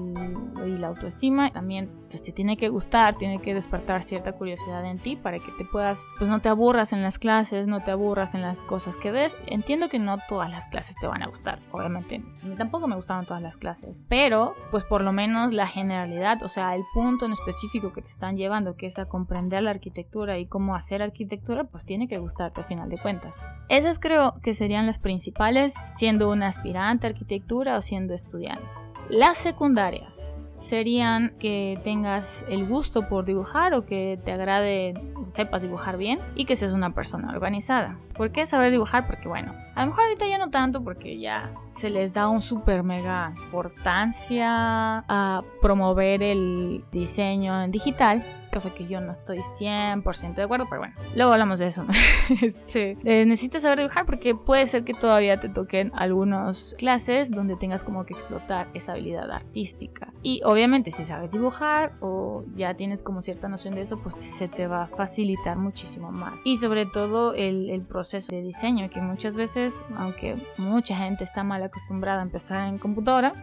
la 0.78 0.88
autoestima, 0.88 1.52
también 1.52 1.90
pues, 2.10 2.22
te 2.22 2.32
tiene 2.32 2.58
que 2.58 2.70
gustar, 2.70 3.16
tiene 3.16 3.42
que 3.42 3.54
despertar 3.54 4.04
cierta 4.04 4.34
curiosidad 4.34 4.86
en 4.86 5.00
ti 5.00 5.16
para 5.16 5.40
que 5.40 5.52
te 5.58 5.66
puedas, 5.66 6.06
pues 6.18 6.30
no 6.30 6.42
te 6.42 6.50
aburras 6.50 6.94
en 6.94 7.02
las 7.02 7.18
clases, 7.18 7.68
no 7.68 7.84
te 7.84 7.92
aburras 7.92 8.36
en 8.36 8.42
las 8.42 8.60
cosas 8.60 8.98
que 8.98 9.12
ves. 9.12 9.38
Entiendo 9.48 9.90
que 9.90 10.00
no 10.00 10.18
todas 10.28 10.52
las 10.52 10.68
clases 10.68 10.96
te 11.00 11.08
van 11.08 11.24
a 11.24 11.28
gustar, 11.28 11.60
obviamente. 11.72 12.24
Tampoco 12.58 12.88
me 12.88 12.96
gustaron 12.96 13.26
todas 13.26 13.42
las 13.42 13.58
clases, 13.58 14.04
pero 14.08 14.54
pues 14.72 14.84
por 14.84 15.04
lo 15.04 15.14
menos 15.14 15.54
la 15.54 15.68
generalidad, 15.68 16.44
o 16.44 16.50
sea, 16.50 16.76
el 16.76 16.84
punto 16.94 17.26
en 17.26 17.34
específico 17.34 17.94
que 17.94 18.02
te 18.02 18.10
están 18.10 18.38
llevando, 18.38 18.76
que 18.76 18.86
es 18.86 19.00
a 19.00 19.06
comprender 19.06 19.64
la 19.64 19.72
arquitectura 19.72 20.38
y 20.38 20.46
cómo 20.46 20.76
hacer 20.76 21.02
arquitectura, 21.02 21.64
pues 21.64 21.86
tiene 21.86 22.08
que 22.08 22.11
gustarte 22.20 22.62
a 22.62 22.64
final 22.64 22.90
de 22.90 22.98
cuentas. 22.98 23.44
Esas 23.70 24.00
creo 24.00 24.36
que 24.42 24.54
serían 24.54 24.86
las 24.86 25.00
principales, 25.00 25.74
siendo 25.96 26.30
un 26.30 26.44
aspirante 26.44 27.08
a 27.08 27.10
arquitectura 27.12 27.78
o 27.78 27.82
siendo 27.82 28.14
estudiante. 28.14 28.64
Las 29.10 29.38
secundarias 29.38 30.36
serían 30.62 31.34
que 31.40 31.80
tengas 31.84 32.46
el 32.48 32.66
gusto 32.66 33.08
por 33.10 33.26
dibujar 33.26 33.74
o 33.74 33.86
que 33.86 34.20
te 34.24 34.32
agrade, 34.32 34.94
sepas 35.28 35.62
dibujar 35.62 35.98
bien 35.98 36.20
y 36.36 36.46
que 36.46 36.56
seas 36.56 36.72
una 36.72 36.94
persona 36.94 37.32
organizada. 37.32 37.98
¿Por 38.16 38.32
qué 38.32 38.46
saber 38.46 38.72
dibujar? 38.72 39.08
Porque 39.08 39.28
bueno, 39.28 39.54
a 39.76 39.82
lo 39.82 39.88
mejor 39.88 40.06
ahorita 40.06 40.28
ya 40.28 40.38
no 40.38 40.50
tanto 40.50 40.84
porque 40.84 41.20
ya 41.20 41.52
se 41.70 41.90
les 41.90 42.14
da 42.14 42.28
un 42.28 42.42
super 42.42 42.84
mega 42.84 43.34
importancia 43.46 45.04
a 45.08 45.42
promover 45.62 46.22
el 46.22 46.84
diseño 46.92 47.64
en 47.64 47.72
digital 47.72 48.24
cosa 48.52 48.74
que 48.74 48.86
yo 48.86 49.02
no 49.02 49.12
estoy 49.12 49.40
100% 49.40 50.36
de 50.36 50.44
acuerdo, 50.44 50.68
pero 50.70 50.82
bueno, 50.82 50.94
luego 51.16 51.32
hablamos 51.32 51.60
de 51.60 51.68
eso. 51.68 51.86
este, 52.42 52.98
eh, 53.04 53.26
necesitas 53.26 53.64
saber 53.64 53.80
dibujar 53.80 54.06
porque 54.06 54.36
puede 54.36 54.68
ser 54.68 54.84
que 54.84 54.94
todavía 54.94 55.40
te 55.40 55.50
toquen 55.50 55.92
algunas 55.96 56.76
clases 56.78 57.32
donde 57.32 57.56
tengas 57.56 57.84
como 57.84 58.06
que 58.06 58.14
explotar 58.14 58.68
esa 58.74 58.92
habilidad 58.92 59.32
artística. 59.32 60.14
Y 60.22 60.42
obviamente 60.52 60.92
si 60.92 61.06
sabes 61.06 61.32
dibujar 61.32 61.94
o 62.02 62.44
ya 62.56 62.74
tienes 62.76 63.04
como 63.04 63.22
cierta 63.22 63.48
noción 63.48 63.76
de 63.76 63.82
eso, 63.82 64.00
pues 64.00 64.16
se 64.16 64.48
te 64.48 64.68
va 64.68 64.84
a 64.84 64.88
facilitar 64.88 65.58
muchísimo 65.58 66.12
más. 66.12 66.40
Y 66.44 66.58
sobre 66.58 66.86
todo 66.86 67.34
el, 67.34 67.82
proceso 67.88 68.32
de 68.32 68.42
diseño, 68.42 68.90
que 68.90 69.02
muchas 69.02 69.36
veces, 69.36 69.86
aunque 69.98 70.36
mucha 70.58 70.96
gente 70.96 71.24
está 71.24 71.44
mal 71.44 71.64
acostumbrada 71.64 72.20
a 72.20 72.24
empezar 72.24 72.68
en 72.68 72.78
computadora, 72.78 73.34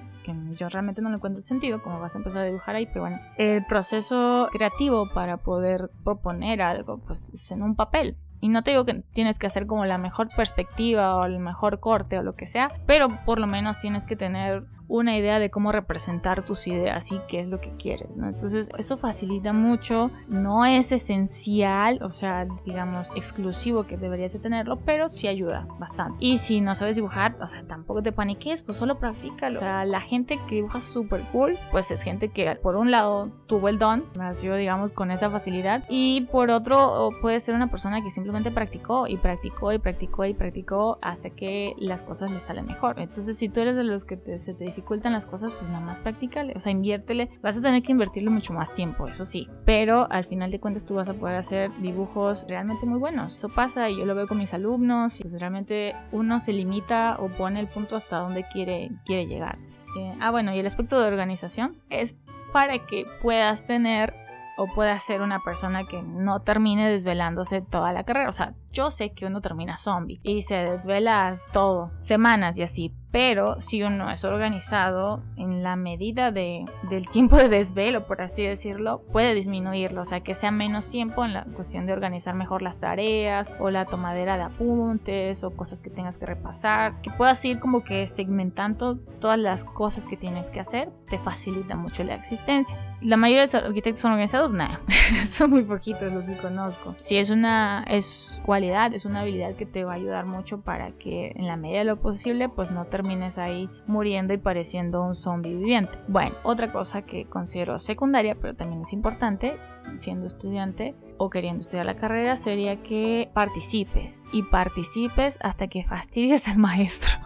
yo 0.56 0.68
realmente 0.68 1.00
no 1.00 1.08
le 1.08 1.16
encuentro 1.16 1.38
el 1.38 1.44
sentido, 1.44 1.82
como 1.82 2.00
vas 2.00 2.14
a 2.14 2.18
empezar 2.18 2.42
a 2.42 2.44
dibujar 2.44 2.76
ahí, 2.76 2.86
pero 2.86 3.00
bueno, 3.00 3.18
el 3.36 3.64
proceso 3.64 4.48
creativo 4.52 5.08
para 5.08 5.38
poder 5.38 5.90
proponer 6.04 6.60
algo, 6.62 6.98
pues 6.98 7.30
es 7.30 7.50
en 7.50 7.62
un 7.62 7.74
papel. 7.74 8.16
Y 8.40 8.48
no 8.48 8.62
te 8.62 8.70
digo 8.70 8.84
que 8.84 9.02
tienes 9.12 9.38
que 9.38 9.46
hacer 9.46 9.66
como 9.66 9.84
la 9.84 9.98
mejor 9.98 10.28
perspectiva 10.36 11.16
o 11.16 11.24
el 11.24 11.38
mejor 11.40 11.80
corte 11.80 12.18
o 12.18 12.22
lo 12.22 12.36
que 12.36 12.46
sea, 12.46 12.70
pero 12.86 13.08
por 13.24 13.40
lo 13.40 13.46
menos 13.46 13.78
tienes 13.80 14.04
que 14.04 14.16
tener 14.16 14.64
una 14.88 15.16
idea 15.16 15.38
de 15.38 15.50
cómo 15.50 15.70
representar 15.70 16.42
tus 16.42 16.66
ideas 16.66 17.12
y 17.12 17.20
qué 17.28 17.40
es 17.40 17.48
lo 17.48 17.60
que 17.60 17.70
quieres, 17.76 18.16
¿no? 18.16 18.28
Entonces 18.28 18.70
eso 18.78 18.96
facilita 18.96 19.52
mucho, 19.52 20.10
no 20.28 20.64
es 20.64 20.92
esencial, 20.92 22.00
o 22.02 22.10
sea, 22.10 22.46
digamos, 22.64 23.10
exclusivo 23.14 23.84
que 23.84 23.96
deberías 23.96 24.32
de 24.32 24.38
tenerlo, 24.38 24.78
pero 24.84 25.08
sí 25.08 25.28
ayuda 25.28 25.66
bastante. 25.78 26.16
Y 26.20 26.38
si 26.38 26.60
no 26.60 26.74
sabes 26.74 26.96
dibujar, 26.96 27.36
o 27.40 27.46
sea, 27.46 27.62
tampoco 27.66 28.02
te 28.02 28.12
paniques, 28.12 28.62
pues 28.62 28.78
solo 28.78 28.98
practícalo. 28.98 29.58
O 29.58 29.62
sea, 29.62 29.84
la 29.84 30.00
gente 30.00 30.38
que 30.48 30.56
dibuja 30.56 30.80
súper 30.80 31.22
cool, 31.32 31.58
pues 31.70 31.90
es 31.90 32.02
gente 32.02 32.28
que 32.28 32.48
por 32.56 32.76
un 32.76 32.90
lado 32.90 33.30
tuvo 33.46 33.68
el 33.68 33.78
don, 33.78 34.04
nació, 34.16 34.56
digamos, 34.56 34.92
con 34.92 35.10
esa 35.10 35.30
facilidad, 35.30 35.84
y 35.88 36.22
por 36.32 36.50
otro 36.50 37.10
puede 37.20 37.40
ser 37.40 37.54
una 37.54 37.70
persona 37.70 38.02
que 38.02 38.10
simplemente 38.10 38.50
practicó 38.50 39.06
y 39.06 39.16
practicó 39.16 39.72
y 39.72 39.78
practicó 39.78 40.24
y 40.24 40.34
practicó 40.34 40.98
hasta 41.02 41.30
que 41.30 41.74
las 41.78 42.02
cosas 42.02 42.30
le 42.30 42.40
salen 42.40 42.64
mejor. 42.64 42.98
Entonces, 42.98 43.36
si 43.36 43.48
tú 43.48 43.60
eres 43.60 43.76
de 43.76 43.84
los 43.84 44.04
que 44.04 44.16
te, 44.16 44.38
se 44.38 44.54
te 44.54 44.64
dificultan 44.78 45.12
las 45.12 45.26
cosas, 45.26 45.50
pues 45.58 45.68
nada 45.70 45.84
más 45.84 45.98
practícale. 45.98 46.52
O 46.54 46.60
sea, 46.60 46.70
inviértele. 46.70 47.30
Vas 47.42 47.56
a 47.56 47.60
tener 47.60 47.82
que 47.82 47.92
invertirle 47.92 48.30
mucho 48.30 48.52
más 48.52 48.72
tiempo, 48.74 49.08
eso 49.08 49.24
sí. 49.24 49.48
Pero 49.64 50.06
al 50.10 50.24
final 50.24 50.52
de 50.52 50.60
cuentas 50.60 50.84
tú 50.84 50.94
vas 50.94 51.08
a 51.08 51.14
poder 51.14 51.36
hacer 51.36 51.70
dibujos 51.80 52.46
realmente 52.48 52.86
muy 52.86 52.98
buenos. 52.98 53.34
Eso 53.34 53.48
pasa 53.48 53.90
y 53.90 53.98
yo 53.98 54.04
lo 54.04 54.14
veo 54.14 54.28
con 54.28 54.38
mis 54.38 54.54
alumnos. 54.54 55.18
Pues 55.20 55.38
realmente 55.40 55.96
uno 56.12 56.38
se 56.38 56.52
limita 56.52 57.16
o 57.18 57.28
pone 57.28 57.58
el 57.58 57.66
punto 57.66 57.96
hasta 57.96 58.18
donde 58.18 58.44
quiere, 58.44 58.90
quiere 59.04 59.26
llegar. 59.26 59.58
Eh, 59.98 60.14
ah, 60.20 60.30
bueno, 60.30 60.54
y 60.54 60.60
el 60.60 60.66
aspecto 60.66 61.00
de 61.00 61.08
organización 61.08 61.76
es 61.90 62.14
para 62.52 62.78
que 62.86 63.04
puedas 63.20 63.66
tener 63.66 64.14
o 64.58 64.66
puedas 64.66 65.02
ser 65.02 65.22
una 65.22 65.40
persona 65.40 65.84
que 65.84 66.02
no 66.02 66.40
termine 66.40 66.88
desvelándose 66.90 67.62
toda 67.62 67.92
la 67.92 68.04
carrera. 68.04 68.28
O 68.28 68.32
sea, 68.32 68.54
yo 68.78 68.92
sé 68.92 69.12
que 69.12 69.26
uno 69.26 69.40
termina 69.40 69.76
zombie 69.76 70.20
y 70.22 70.42
se 70.42 70.54
desvela 70.54 71.34
todo, 71.52 71.90
semanas 72.00 72.56
y 72.58 72.62
así, 72.62 72.94
pero 73.10 73.58
si 73.58 73.82
uno 73.82 74.10
es 74.10 74.24
organizado 74.24 75.22
en 75.36 75.62
la 75.62 75.76
medida 75.76 76.30
de, 76.30 76.64
del 76.90 77.08
tiempo 77.08 77.36
de 77.36 77.48
desvelo, 77.48 78.06
por 78.06 78.20
así 78.20 78.42
decirlo, 78.42 79.02
puede 79.12 79.34
disminuirlo, 79.34 80.02
o 80.02 80.04
sea, 80.04 80.20
que 80.20 80.34
sea 80.34 80.50
menos 80.50 80.88
tiempo 80.88 81.24
en 81.24 81.32
la 81.32 81.44
cuestión 81.44 81.86
de 81.86 81.92
organizar 81.92 82.34
mejor 82.34 82.62
las 82.62 82.78
tareas 82.78 83.52
o 83.58 83.70
la 83.70 83.86
tomadera 83.86 84.36
de 84.36 84.44
apuntes 84.44 85.42
o 85.42 85.50
cosas 85.50 85.80
que 85.80 85.90
tengas 85.90 86.18
que 86.18 86.26
repasar, 86.26 87.00
que 87.00 87.10
puedas 87.10 87.42
ir 87.44 87.58
como 87.58 87.82
que 87.82 88.06
segmentando 88.06 88.98
todas 89.20 89.38
las 89.38 89.64
cosas 89.64 90.04
que 90.04 90.16
tienes 90.16 90.50
que 90.50 90.60
hacer, 90.60 90.90
te 91.08 91.18
facilita 91.18 91.76
mucho 91.76 92.04
la 92.04 92.14
existencia. 92.14 92.76
La 93.00 93.16
mayoría 93.16 93.46
de 93.46 93.46
los 93.46 93.54
arquitectos 93.54 94.02
son 94.02 94.12
organizados, 94.12 94.52
nada, 94.52 94.80
son 95.26 95.50
muy 95.50 95.62
poquitos 95.62 96.12
los 96.12 96.26
que 96.26 96.36
conozco. 96.36 96.94
Si 96.98 97.16
es 97.16 97.30
una 97.30 97.84
es 97.88 98.42
cualidad, 98.44 98.67
es 98.68 99.04
una 99.04 99.20
habilidad 99.20 99.54
que 99.54 99.66
te 99.66 99.84
va 99.84 99.92
a 99.92 99.96
ayudar 99.96 100.26
mucho 100.26 100.60
para 100.60 100.92
que 100.92 101.32
en 101.36 101.46
la 101.46 101.56
medida 101.56 101.78
de 101.78 101.84
lo 101.84 102.00
posible 102.00 102.48
pues 102.48 102.70
no 102.70 102.84
te 102.84 102.98
termines 102.98 103.38
ahí 103.38 103.70
muriendo 103.86 104.34
y 104.34 104.38
pareciendo 104.38 105.04
un 105.04 105.14
zombie 105.14 105.54
viviente. 105.54 105.92
Bueno, 106.08 106.34
otra 106.42 106.72
cosa 106.72 107.02
que 107.02 107.26
considero 107.26 107.78
secundaria, 107.78 108.34
pero 108.34 108.56
también 108.56 108.82
es 108.82 108.92
importante, 108.92 109.56
siendo 110.00 110.26
estudiante 110.26 110.96
o 111.16 111.30
queriendo 111.30 111.62
estudiar 111.62 111.86
la 111.86 111.94
carrera, 111.94 112.36
sería 112.36 112.82
que 112.82 113.30
participes 113.34 114.24
y 114.32 114.42
participes 114.42 115.38
hasta 115.40 115.68
que 115.68 115.84
fastidies 115.84 116.48
al 116.48 116.58
maestro. 116.58 117.20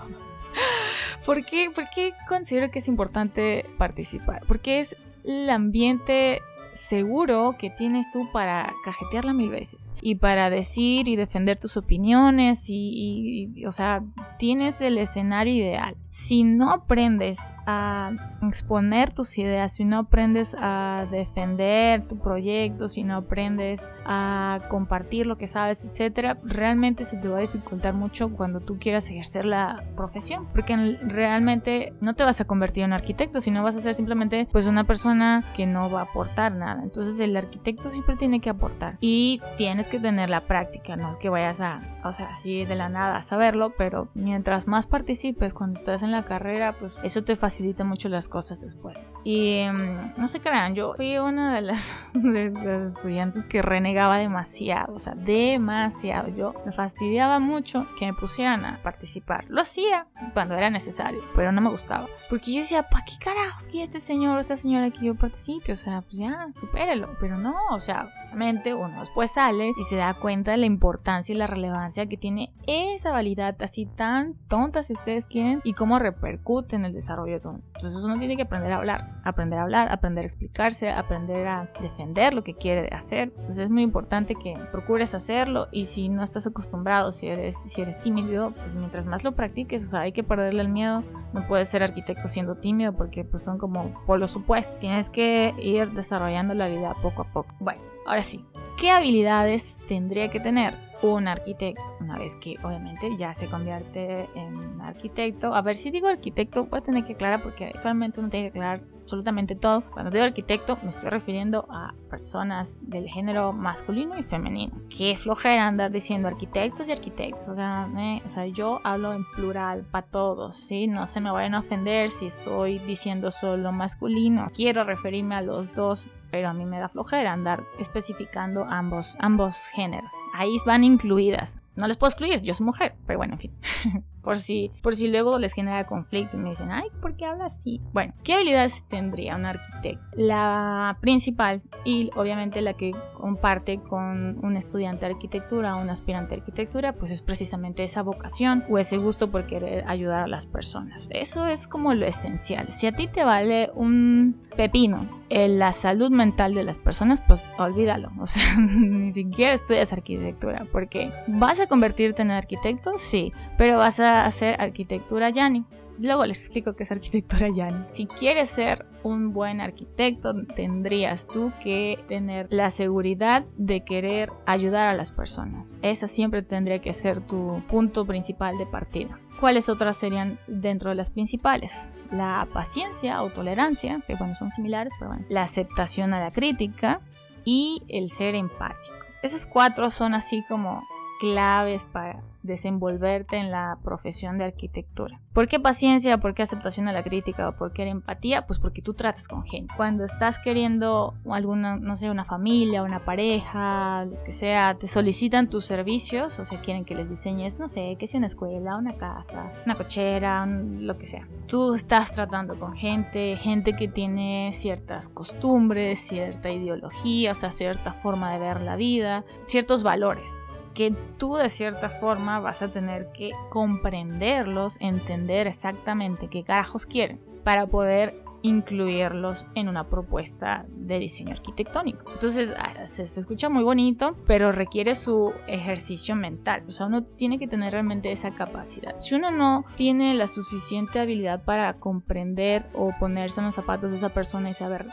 ¿Por 1.24 1.42
qué? 1.42 1.70
¿Por 1.74 1.88
qué 1.88 2.12
considero 2.28 2.70
que 2.70 2.80
es 2.80 2.88
importante 2.88 3.64
participar? 3.78 4.42
Porque 4.46 4.80
es 4.80 4.94
el 5.24 5.48
ambiente 5.48 6.42
seguro 6.74 7.56
que 7.58 7.70
tienes 7.70 8.10
tú 8.12 8.28
para 8.32 8.72
cajetearla 8.84 9.32
mil 9.32 9.50
veces 9.50 9.94
y 10.00 10.16
para 10.16 10.50
decir 10.50 11.08
y 11.08 11.16
defender 11.16 11.58
tus 11.58 11.76
opiniones 11.76 12.64
y, 12.68 13.64
o 13.66 13.72
sea, 13.72 14.02
tienes 14.38 14.80
el 14.80 14.98
escenario 14.98 15.54
ideal. 15.54 15.96
Si 16.12 16.44
no 16.44 16.70
aprendes 16.70 17.54
a 17.66 18.12
exponer 18.42 19.14
tus 19.14 19.38
ideas, 19.38 19.72
si 19.72 19.86
no 19.86 19.98
aprendes 19.98 20.54
a 20.60 21.06
defender 21.10 22.06
tu 22.06 22.18
proyecto, 22.18 22.86
si 22.86 23.02
no 23.02 23.16
aprendes 23.16 23.88
a 24.04 24.58
compartir 24.68 25.26
lo 25.26 25.38
que 25.38 25.46
sabes, 25.46 25.86
etcétera, 25.86 26.36
realmente 26.44 27.06
se 27.06 27.16
te 27.16 27.28
va 27.28 27.38
a 27.38 27.40
dificultar 27.40 27.94
mucho 27.94 28.30
cuando 28.30 28.60
tú 28.60 28.78
quieras 28.78 29.08
ejercer 29.08 29.46
la 29.46 29.84
profesión, 29.96 30.48
porque 30.52 30.76
realmente 31.00 31.94
no 32.02 32.14
te 32.14 32.24
vas 32.24 32.42
a 32.42 32.44
convertir 32.44 32.84
en 32.84 32.92
arquitecto, 32.92 33.40
sino 33.40 33.62
vas 33.62 33.76
a 33.76 33.80
ser 33.80 33.94
simplemente 33.94 34.46
pues 34.52 34.66
una 34.66 34.84
persona 34.84 35.50
que 35.56 35.64
no 35.64 35.90
va 35.90 36.00
a 36.00 36.04
aportar 36.04 36.52
nada. 36.52 36.82
Entonces 36.82 37.18
el 37.20 37.34
arquitecto 37.38 37.88
siempre 37.88 38.16
tiene 38.16 38.40
que 38.40 38.50
aportar 38.50 38.98
y 39.00 39.40
tienes 39.56 39.88
que 39.88 39.98
tener 39.98 40.28
la 40.28 40.42
práctica, 40.42 40.94
no 40.94 41.10
es 41.10 41.16
que 41.16 41.30
vayas 41.30 41.62
a, 41.62 41.80
o 42.04 42.12
sea, 42.12 42.26
así 42.26 42.66
de 42.66 42.74
la 42.74 42.90
nada 42.90 43.16
a 43.16 43.22
saberlo, 43.22 43.72
pero 43.78 44.08
mientras 44.12 44.66
más 44.68 44.86
participes 44.86 45.54
cuando 45.54 45.78
estás 45.78 46.01
en 46.02 46.12
la 46.12 46.22
carrera, 46.24 46.76
pues 46.78 47.00
eso 47.04 47.24
te 47.24 47.36
facilita 47.36 47.84
mucho 47.84 48.08
las 48.08 48.28
cosas 48.28 48.60
después. 48.60 49.10
Y 49.24 49.64
mm, 49.72 50.20
no 50.20 50.28
se 50.28 50.40
crean, 50.40 50.74
yo 50.74 50.94
fui 50.94 51.18
una 51.18 51.54
de 51.54 51.62
las, 51.62 51.92
de 52.14 52.50
las 52.50 52.94
estudiantes 52.94 53.46
que 53.46 53.62
renegaba 53.62 54.18
demasiado, 54.18 54.94
o 54.94 54.98
sea, 54.98 55.14
demasiado. 55.14 56.28
Yo 56.28 56.54
me 56.64 56.72
fastidiaba 56.72 57.38
mucho 57.40 57.86
que 57.98 58.06
me 58.06 58.14
pusieran 58.14 58.64
a 58.64 58.82
participar. 58.82 59.44
Lo 59.48 59.62
hacía 59.62 60.06
cuando 60.34 60.54
era 60.54 60.70
necesario, 60.70 61.22
pero 61.34 61.52
no 61.52 61.60
me 61.60 61.70
gustaba. 61.70 62.06
Porque 62.28 62.52
yo 62.52 62.60
decía, 62.60 62.84
¿para 62.84 63.04
qué 63.04 63.12
carajos 63.22 63.66
que 63.66 63.82
este 63.82 64.00
señor 64.00 64.38
o 64.38 64.40
esta 64.40 64.56
señora 64.56 64.90
que 64.90 65.06
yo 65.06 65.14
participe? 65.14 65.72
O 65.72 65.76
sea, 65.76 66.02
pues 66.02 66.16
ya, 66.16 66.48
supérelo. 66.58 67.16
Pero 67.20 67.36
no, 67.36 67.54
o 67.70 67.80
sea, 67.80 68.10
obviamente 68.28 68.74
uno 68.74 69.00
después 69.00 69.32
sale 69.32 69.72
y 69.76 69.82
se 69.84 69.96
da 69.96 70.14
cuenta 70.14 70.52
de 70.52 70.56
la 70.56 70.66
importancia 70.66 71.34
y 71.34 71.38
la 71.38 71.46
relevancia 71.46 72.06
que 72.06 72.16
tiene 72.16 72.52
esa 72.66 73.12
validad 73.12 73.60
así 73.62 73.86
tan 73.86 74.34
tonta 74.48 74.82
si 74.82 74.94
ustedes 74.94 75.26
quieren 75.26 75.60
y 75.64 75.74
cómo 75.74 75.91
repercute 75.98 76.76
en 76.76 76.84
el 76.84 76.92
desarrollo 76.92 77.40
de 77.40 77.48
uno. 77.48 77.60
Entonces 77.74 78.02
uno 78.04 78.18
tiene 78.18 78.36
que 78.36 78.42
aprender 78.42 78.72
a 78.72 78.76
hablar, 78.76 79.00
aprender 79.24 79.58
a 79.58 79.62
hablar, 79.62 79.92
aprender 79.92 80.24
a 80.24 80.26
explicarse, 80.26 80.90
aprender 80.90 81.46
a 81.46 81.70
defender 81.80 82.34
lo 82.34 82.44
que 82.44 82.54
quiere 82.54 82.88
hacer. 82.94 83.32
Entonces 83.36 83.58
es 83.58 83.70
muy 83.70 83.82
importante 83.82 84.34
que 84.34 84.54
procures 84.70 85.14
hacerlo 85.14 85.68
y 85.72 85.86
si 85.86 86.08
no 86.08 86.22
estás 86.22 86.46
acostumbrado, 86.46 87.12
si 87.12 87.28
eres, 87.28 87.56
si 87.56 87.80
eres 87.80 88.00
tímido, 88.00 88.52
pues 88.52 88.74
mientras 88.74 89.06
más 89.06 89.24
lo 89.24 89.32
practiques, 89.32 89.84
o 89.84 89.86
sea, 89.86 90.00
hay 90.00 90.12
que 90.12 90.24
perderle 90.24 90.62
el 90.62 90.68
miedo. 90.68 91.02
No 91.32 91.46
puedes 91.48 91.68
ser 91.68 91.82
arquitecto 91.82 92.28
siendo 92.28 92.56
tímido 92.56 92.92
porque 92.92 93.24
pues 93.24 93.42
son 93.42 93.58
como 93.58 94.04
polos 94.06 94.36
opuestos. 94.36 94.78
Tienes 94.80 95.10
que 95.10 95.54
ir 95.58 95.90
desarrollando 95.92 96.54
la 96.54 96.68
vida 96.68 96.94
poco 97.02 97.22
a 97.22 97.32
poco. 97.32 97.54
Bueno, 97.58 97.80
ahora 98.06 98.22
sí, 98.22 98.44
¿qué 98.78 98.90
habilidades 98.90 99.78
tendría 99.88 100.28
que 100.28 100.40
tener 100.40 100.74
un 101.02 101.28
arquitecto 101.28 101.82
una 102.00 102.18
vez 102.18 102.36
que 102.36 102.56
obviamente 102.62 103.16
ya 103.16 103.34
se 103.34 103.46
convierte 103.46 104.28
en 104.34 104.80
arquitecto? 104.80 105.54
A 105.54 105.62
ver, 105.62 105.76
si 105.76 105.90
digo 105.90 106.08
arquitecto, 106.08 106.64
voy 106.66 106.78
a 106.78 106.82
tener 106.82 107.04
que 107.04 107.14
aclarar 107.14 107.42
porque 107.42 107.66
actualmente 107.66 108.20
uno 108.20 108.28
tiene 108.28 108.46
que 108.46 108.58
aclarar 108.58 108.82
absolutamente 109.02 109.54
todo. 109.54 109.82
Cuando 109.90 110.10
digo 110.10 110.24
arquitecto, 110.24 110.78
me 110.82 110.90
estoy 110.90 111.10
refiriendo 111.10 111.66
a 111.70 111.94
personas 112.08 112.80
del 112.88 113.08
género 113.08 113.52
masculino 113.52 114.16
y 114.16 114.22
femenino. 114.22 114.72
Qué 114.96 115.16
flojera 115.16 115.66
andar 115.66 115.90
diciendo 115.90 116.28
arquitectos 116.28 116.88
y 116.88 116.92
arquitectos. 116.92 117.48
O 117.48 117.54
sea, 117.54 117.88
o 118.24 118.28
sea 118.28 118.46
yo 118.46 118.80
hablo 118.84 119.12
en 119.12 119.24
plural 119.30 119.84
para 119.90 120.06
todos, 120.06 120.56
¿sí? 120.56 120.86
No 120.86 121.06
se 121.06 121.20
me 121.20 121.30
vayan 121.30 121.54
a 121.54 121.60
ofender 121.60 122.10
si 122.10 122.26
estoy 122.26 122.78
diciendo 122.78 123.30
solo 123.30 123.72
masculino. 123.72 124.46
Quiero 124.54 124.84
referirme 124.84 125.34
a 125.34 125.42
los 125.42 125.72
dos 125.74 126.06
pero 126.32 126.48
a 126.48 126.54
mí 126.54 126.64
me 126.64 126.80
da 126.80 126.88
flojera 126.88 127.30
andar 127.30 127.62
especificando 127.78 128.64
ambos, 128.64 129.16
ambos 129.20 129.66
géneros. 129.66 130.12
Ahí 130.32 130.56
van 130.64 130.82
incluidas 130.82 131.60
No 131.76 131.86
les 131.86 131.98
puedo 131.98 132.08
excluir, 132.08 132.40
yo 132.40 132.54
soy 132.54 132.64
mujer, 132.64 132.96
pero 133.06 133.18
bueno, 133.18 133.34
en 133.34 133.38
fin. 133.38 133.52
por, 134.22 134.40
si, 134.40 134.70
por 134.82 134.94
si 134.94 135.08
luego 135.08 135.38
les 135.38 135.52
genera 135.52 135.86
conflicto 135.86 136.36
y 136.36 136.40
me 136.40 136.50
dicen, 136.50 136.70
ay, 136.70 136.88
¿por 137.00 137.16
qué 137.16 137.26
hablas 137.26 137.58
así? 137.58 137.80
Bueno, 137.92 138.14
¿qué 138.22 138.34
habilidades 138.34 138.84
tendría 138.88 139.36
un 139.36 139.44
arquitecto? 139.44 140.02
La 140.14 140.98
principal 141.00 141.62
y 141.84 142.10
obviamente 142.16 142.60
la 142.60 142.74
que 142.74 142.92
comparte 143.14 143.80
con 143.80 144.44
un 144.44 144.56
estudiante 144.56 145.06
de 145.06 145.12
arquitectura 145.12 145.76
o 145.76 145.80
un 145.80 145.90
aspirante 145.90 146.34
de 146.34 146.40
arquitectura, 146.40 146.92
pues 146.94 147.10
es 147.10 147.22
precisamente 147.22 147.84
esa 147.84 148.02
vocación 148.02 148.64
o 148.70 148.78
ese 148.78 148.96
gusto 148.96 149.30
por 149.30 149.46
querer 149.46 149.84
ayudar 149.86 150.22
a 150.22 150.26
las 150.26 150.46
personas. 150.46 151.08
Eso 151.10 151.46
es 151.46 151.66
como 151.66 151.94
lo 151.94 152.06
esencial. 152.06 152.68
Si 152.70 152.86
a 152.86 152.92
ti 152.92 153.06
te 153.06 153.24
vale 153.24 153.70
un 153.74 154.40
pepino 154.56 155.22
en 155.28 155.58
la 155.58 155.72
salud 155.72 156.10
mental 156.10 156.54
de 156.54 156.62
las 156.62 156.78
personas, 156.78 157.22
pues 157.26 157.42
olvídalo. 157.58 158.10
O 158.20 158.26
sea, 158.26 158.56
ni 158.58 159.12
siquiera 159.12 159.54
estudias 159.54 159.92
arquitectura, 159.92 160.66
porque 160.70 161.10
vas 161.26 161.58
a 161.60 161.66
convertirte 161.66 162.22
en 162.22 162.30
arquitecto, 162.30 162.92
sí, 162.98 163.32
pero 163.56 163.78
vas 163.78 163.98
a 163.98 164.11
hacer 164.20 164.60
arquitectura 164.60 165.30
Yani. 165.30 165.64
Luego 166.00 166.24
les 166.24 166.40
explico 166.40 166.74
qué 166.74 166.84
es 166.84 166.90
arquitectura 166.90 167.48
Yani. 167.48 167.84
Si 167.90 168.06
quieres 168.06 168.50
ser 168.50 168.86
un 169.02 169.32
buen 169.32 169.60
arquitecto, 169.60 170.34
tendrías 170.54 171.26
tú 171.26 171.52
que 171.62 172.02
tener 172.08 172.48
la 172.50 172.70
seguridad 172.70 173.44
de 173.56 173.84
querer 173.84 174.30
ayudar 174.46 174.88
a 174.88 174.94
las 174.94 175.12
personas. 175.12 175.78
Esa 175.82 176.08
siempre 176.08 176.42
tendría 176.42 176.80
que 176.80 176.92
ser 176.92 177.20
tu 177.20 177.62
punto 177.68 178.06
principal 178.06 178.58
de 178.58 178.66
partida. 178.66 179.18
¿Cuáles 179.40 179.68
otras 179.68 179.96
serían 179.96 180.38
dentro 180.46 180.90
de 180.90 180.96
las 180.96 181.10
principales? 181.10 181.90
La 182.10 182.46
paciencia 182.52 183.22
o 183.22 183.30
tolerancia, 183.30 184.02
que 184.06 184.14
bueno, 184.14 184.34
son 184.34 184.50
similares, 184.50 184.92
pero 184.98 185.10
bueno. 185.10 185.26
La 185.28 185.42
aceptación 185.42 186.14
a 186.14 186.20
la 186.20 186.30
crítica 186.30 187.00
y 187.44 187.82
el 187.88 188.10
ser 188.10 188.34
empático. 188.34 188.94
Esas 189.22 189.46
cuatro 189.46 189.90
son 189.90 190.14
así 190.14 190.44
como 190.48 190.82
claves 191.22 191.84
para 191.84 192.20
desenvolverte 192.42 193.36
en 193.36 193.52
la 193.52 193.78
profesión 193.84 194.38
de 194.38 194.44
arquitectura. 194.46 195.20
¿Por 195.32 195.46
qué 195.46 195.60
paciencia? 195.60 196.18
¿Por 196.18 196.34
qué 196.34 196.42
aceptación 196.42 196.88
a 196.88 196.92
la 196.92 197.04
crítica? 197.04 197.48
¿O 197.48 197.52
por 197.52 197.72
qué 197.72 197.84
empatía? 197.84 198.44
Pues 198.44 198.58
porque 198.58 198.82
tú 198.82 198.94
tratas 198.94 199.28
con 199.28 199.44
gente. 199.44 199.72
Cuando 199.76 200.02
estás 200.02 200.40
queriendo 200.40 201.14
alguna, 201.30 201.76
no 201.76 201.96
sé, 201.96 202.10
una 202.10 202.24
familia, 202.24 202.82
una 202.82 202.98
pareja, 202.98 204.04
lo 204.06 204.20
que 204.24 204.32
sea, 204.32 204.74
te 204.74 204.88
solicitan 204.88 205.48
tus 205.48 205.64
servicios, 205.64 206.40
o 206.40 206.44
sea, 206.44 206.60
quieren 206.60 206.84
que 206.84 206.96
les 206.96 207.08
diseñes, 207.08 207.56
no 207.60 207.68
sé, 207.68 207.94
que 208.00 208.08
sea 208.08 208.18
una 208.18 208.26
escuela, 208.26 208.76
una 208.76 208.96
casa, 208.96 209.52
una 209.64 209.76
cochera, 209.76 210.44
lo 210.44 210.98
que 210.98 211.06
sea. 211.06 211.28
Tú 211.46 211.74
estás 211.74 212.10
tratando 212.10 212.58
con 212.58 212.74
gente, 212.74 213.36
gente 213.36 213.76
que 213.76 213.86
tiene 213.86 214.50
ciertas 214.52 215.08
costumbres, 215.08 216.00
cierta 216.00 216.50
ideología, 216.50 217.30
o 217.30 217.36
sea, 217.36 217.52
cierta 217.52 217.92
forma 217.92 218.32
de 218.32 218.40
ver 218.40 218.60
la 218.62 218.74
vida, 218.74 219.24
ciertos 219.46 219.84
valores 219.84 220.42
que 220.74 220.94
tú 221.18 221.36
de 221.36 221.48
cierta 221.48 221.88
forma 221.88 222.40
vas 222.40 222.62
a 222.62 222.68
tener 222.68 223.10
que 223.12 223.30
comprenderlos, 223.50 224.78
entender 224.80 225.46
exactamente 225.46 226.28
qué 226.28 226.44
carajos 226.44 226.86
quieren 226.86 227.20
para 227.44 227.66
poder 227.66 228.22
incluirlos 228.42 229.46
en 229.54 229.68
una 229.68 229.88
propuesta 229.88 230.66
de 230.68 230.98
diseño 230.98 231.32
arquitectónico. 231.32 232.10
Entonces 232.12 232.52
ah, 232.58 232.86
se, 232.88 233.04
escucha 233.04 233.48
muy 233.48 233.62
bonito, 233.62 234.16
pero 234.26 234.52
requiere 234.52 234.96
su 234.96 235.32
ejercicio 235.46 236.16
mental. 236.16 236.64
O 236.66 236.70
sea, 236.70 236.86
uno 236.86 237.04
tiene 237.04 237.38
que 237.38 237.48
tener 237.48 237.72
realmente 237.72 238.10
esa 238.10 238.32
capacidad. 238.32 238.98
Si 238.98 239.14
uno 239.14 239.30
no 239.30 239.64
tiene 239.76 240.14
la 240.14 240.26
suficiente 240.26 240.98
habilidad 240.98 241.44
para 241.44 241.74
comprender 241.74 242.66
o 242.74 242.92
ponerse 242.98 243.40
en 243.40 243.46
los 243.46 243.54
zapatos 243.54 243.92
de 243.92 243.96
esa 243.96 244.08
persona 244.08 244.50
y 244.50 244.54
saber 244.54 244.86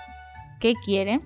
qué 0.59 0.75
quiere, 0.85 1.21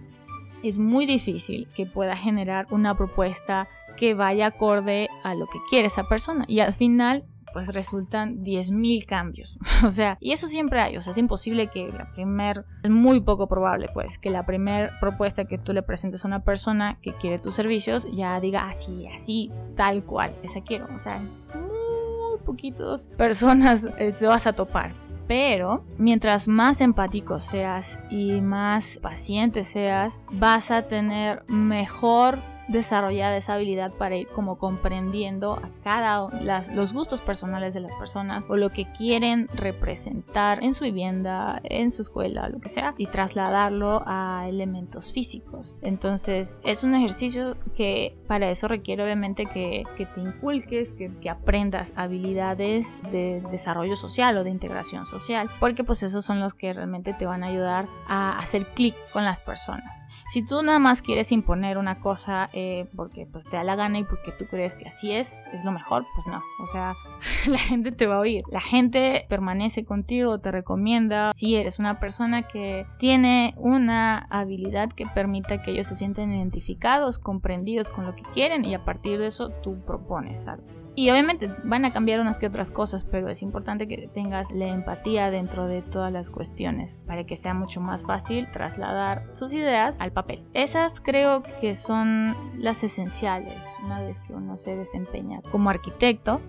es 0.64 0.78
muy 0.78 1.06
difícil 1.06 1.68
que 1.76 1.86
pueda 1.86 2.16
generar 2.16 2.68
una 2.72 2.96
propuesta 2.96 3.68
que 3.96 4.14
vaya 4.14 4.48
acorde 4.48 5.10
a 5.24 5.36
lo 5.36 5.46
que 5.48 5.60
quiere 5.70 5.88
esa 5.88 6.08
persona. 6.08 6.46
Y 6.48 6.60
al 6.60 6.74
final 6.74 7.26
pues 7.54 7.68
resultan 7.68 8.44
10.000 8.44 9.06
cambios. 9.06 9.58
o 9.86 9.92
sea, 9.92 10.18
y 10.20 10.34
eso 10.34 10.48
siempre 10.48 10.82
hay. 10.82 10.98
O 10.98 11.02
sea, 11.02 11.12
es 11.12 11.18
imposible 11.18 11.68
que 11.68 11.88
la 11.88 12.12
primer, 12.12 12.66
es 12.84 12.90
muy 12.90 13.22
poco 13.22 13.48
probable 13.48 13.90
pues, 13.94 14.18
que 14.18 14.32
la 14.32 14.46
primera 14.46 14.98
propuesta 15.00 15.46
que 15.46 15.58
tú 15.58 15.72
le 15.72 15.84
presentes 15.84 16.26
a 16.26 16.28
una 16.28 16.44
persona 16.44 16.98
que 17.02 17.14
quiere 17.14 17.40
tus 17.40 17.54
servicios 17.54 18.08
ya 18.12 18.40
diga 18.40 18.68
así, 18.68 19.08
así, 19.08 19.52
tal 19.78 20.04
cual, 20.04 20.36
esa 20.44 20.62
quiero. 20.62 20.88
O 20.94 21.00
sea, 21.00 21.20
muy 21.20 22.40
poquitos 22.44 23.10
personas 23.18 23.88
eh, 23.98 24.14
te 24.18 24.26
vas 24.26 24.48
a 24.48 24.54
topar. 24.54 24.92
Pero 25.26 25.86
mientras 25.98 26.50
más 26.50 26.82
empático 26.82 27.40
seas 27.40 27.98
y 28.10 28.42
más 28.42 29.00
paciente 29.02 29.64
seas, 29.64 30.20
vas 30.30 30.70
a 30.70 30.82
tener 30.82 31.46
mejor 31.48 32.40
desarrollar 32.68 33.34
esa 33.34 33.54
habilidad 33.54 33.92
para 33.98 34.16
ir 34.16 34.28
como 34.28 34.58
comprendiendo 34.58 35.54
a 35.54 35.70
cada 35.84 36.28
las, 36.42 36.70
los 36.70 36.94
gustos 36.94 37.22
personales 37.22 37.74
de 37.74 37.82
las 37.82 37.92
personas 37.94 38.46
o 38.48 38.56
lo 38.56 38.70
que 38.70 38.86
quieren 38.92 39.48
representar 39.56 40.64
en 40.64 40.74
su 40.74 40.86
vivienda, 40.86 41.60
en 41.64 41.92
su 41.92 42.02
escuela, 42.04 42.50
lo 42.50 42.60
que 42.60 42.70
sea, 42.70 42.94
y 42.98 43.08
trasladarlo 43.08 44.04
a 44.06 44.46
elementos 44.48 45.12
físicos. 45.14 45.76
Entonces 45.82 46.60
es 46.64 46.84
un 46.84 46.96
ejercicio 46.96 47.58
que 47.76 48.18
para 48.28 48.50
eso 48.50 48.68
requiere 48.68 49.04
obviamente 49.04 49.46
que, 49.46 49.84
que 49.98 50.06
te 50.06 50.22
inculques, 50.22 50.94
que, 50.94 51.12
que 51.20 51.30
aprendas 51.30 51.94
habilidades 51.96 53.02
de 53.12 53.44
desarrollo 53.52 53.96
social 53.96 54.38
o 54.38 54.44
de 54.44 54.50
integración 54.50 55.06
social, 55.06 55.50
porque 55.60 55.84
pues 55.84 56.04
esos 56.04 56.26
son 56.26 56.40
los 56.40 56.54
que 56.54 56.74
realmente 56.74 57.14
te 57.14 57.26
van 57.26 57.44
a 57.44 57.48
ayudar 57.48 57.88
a 58.08 58.40
hacer 58.40 58.66
clic 58.66 58.96
con 59.12 59.26
las 59.26 59.40
personas. 59.40 60.08
Si 60.30 60.42
tú 60.42 60.64
nada 60.64 60.80
más 60.80 61.02
quieres 61.02 61.32
imponer 61.32 61.78
una 61.78 62.00
cosa 62.00 62.50
eh, 62.54 62.88
porque 62.96 63.26
pues 63.26 63.46
te 63.46 63.58
da 63.58 63.64
la 63.64 63.76
gana 63.76 64.00
y 64.00 64.04
porque 64.04 64.32
tú 64.38 64.46
crees 64.46 64.76
que 64.76 64.88
así 64.88 65.12
es, 65.12 65.44
es 65.54 65.66
lo 65.66 65.72
mejor, 65.72 66.06
pues 66.16 66.28
no. 66.28 66.42
O 66.62 66.68
sea, 66.68 66.96
la 67.48 67.58
gente 67.58 67.92
te 67.92 68.08
va 68.08 68.16
a 68.16 68.20
oír. 68.20 68.44
La 68.48 68.62
gente 68.62 69.26
permanece 69.28 69.86
contigo, 69.86 70.40
te 70.40 70.52
recomienda. 70.52 71.32
Si 71.34 71.56
eres 71.56 71.80
una 71.80 72.00
persona 72.00 72.44
que 72.44 72.86
tiene 73.00 73.56
una 73.58 74.20
habilidad 74.30 74.92
que 74.92 75.06
permita 75.08 75.62
que 75.62 75.72
ellos 75.72 75.88
se 75.88 75.96
sienten 75.96 76.32
identificados, 76.32 77.20
comprendidos 77.20 77.90
con 77.90 78.06
lo 78.06 78.16
que 78.16 78.24
quieren 78.34 78.66
y 78.66 78.76
a 78.76 78.86
partir 78.86 79.20
de 79.20 79.28
eso 79.28 79.50
tú 79.50 79.84
propones 79.86 80.48
algo. 80.48 80.83
Y 80.96 81.10
obviamente 81.10 81.50
van 81.64 81.86
a 81.86 81.92
cambiar 81.92 82.20
unas 82.20 82.38
que 82.38 82.48
otras 82.48 82.70
cosas, 82.70 83.04
pero 83.04 83.30
es 83.30 83.42
importante 83.42 83.88
que 83.88 84.08
tengas 84.14 84.52
la 84.52 84.68
empatía 84.68 85.32
dentro 85.32 85.68
de 85.68 85.82
todas 85.82 86.12
las 86.12 86.30
cuestiones 86.30 87.00
para 87.08 87.26
que 87.26 87.36
sea 87.36 87.54
mucho 87.54 87.82
más 87.82 88.06
fácil 88.06 88.50
trasladar 88.52 89.24
sus 89.34 89.54
ideas 89.54 90.00
al 90.00 90.12
papel. 90.12 90.46
Esas 90.54 91.00
creo 91.00 91.44
que 91.62 91.76
son 91.76 92.36
las 92.58 92.84
esenciales 92.84 93.64
una 93.84 94.02
vez 94.02 94.20
que 94.22 94.34
uno 94.34 94.58
se 94.58 94.76
desempeña 94.76 95.42
como 95.52 95.70
arquitecto 95.70 96.42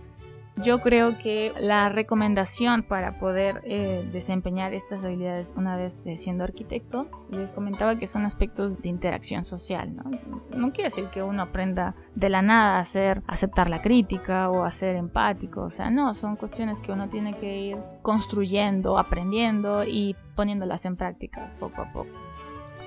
yo 0.63 0.81
creo 0.81 1.19
que 1.19 1.53
la 1.59 1.89
recomendación 1.89 2.83
para 2.83 3.19
poder 3.19 3.61
eh, 3.65 4.09
desempeñar 4.13 4.73
estas 4.73 5.03
habilidades 5.05 5.53
una 5.57 5.77
vez 5.77 6.03
siendo 6.17 6.45
arquitecto, 6.45 7.09
les 7.31 7.53
comentaba 7.53 7.99
que 7.99 8.07
son 8.07 8.25
aspectos 8.25 8.81
de 8.81 8.89
interacción 8.89 9.45
social, 9.45 9.95
¿no? 9.97 10.05
No 10.57 10.73
quiere 10.73 10.91
decir 10.91 11.07
que 11.07 11.23
uno 11.23 11.43
aprenda 11.43 11.97
de 12.15 12.29
la 12.29 12.43
nada 12.43 12.77
a 12.77 12.81
hacer, 12.81 13.23
aceptar 13.27 13.69
la 13.69 13.83
crítica 13.83 14.49
o 14.49 14.65
a 14.65 14.71
ser 14.71 14.97
empático, 14.97 15.63
o 15.63 15.71
sea, 15.71 15.91
no, 15.91 16.15
son 16.15 16.37
cuestiones 16.37 16.79
que 16.79 16.93
uno 16.93 17.09
tiene 17.09 17.37
que 17.37 17.59
ir 17.59 17.79
construyendo, 18.03 18.99
aprendiendo 18.99 19.85
y 19.85 20.17
poniéndolas 20.37 20.85
en 20.85 20.97
práctica 20.97 21.53
poco 21.59 21.83
a 21.83 21.93
poco. 21.93 22.34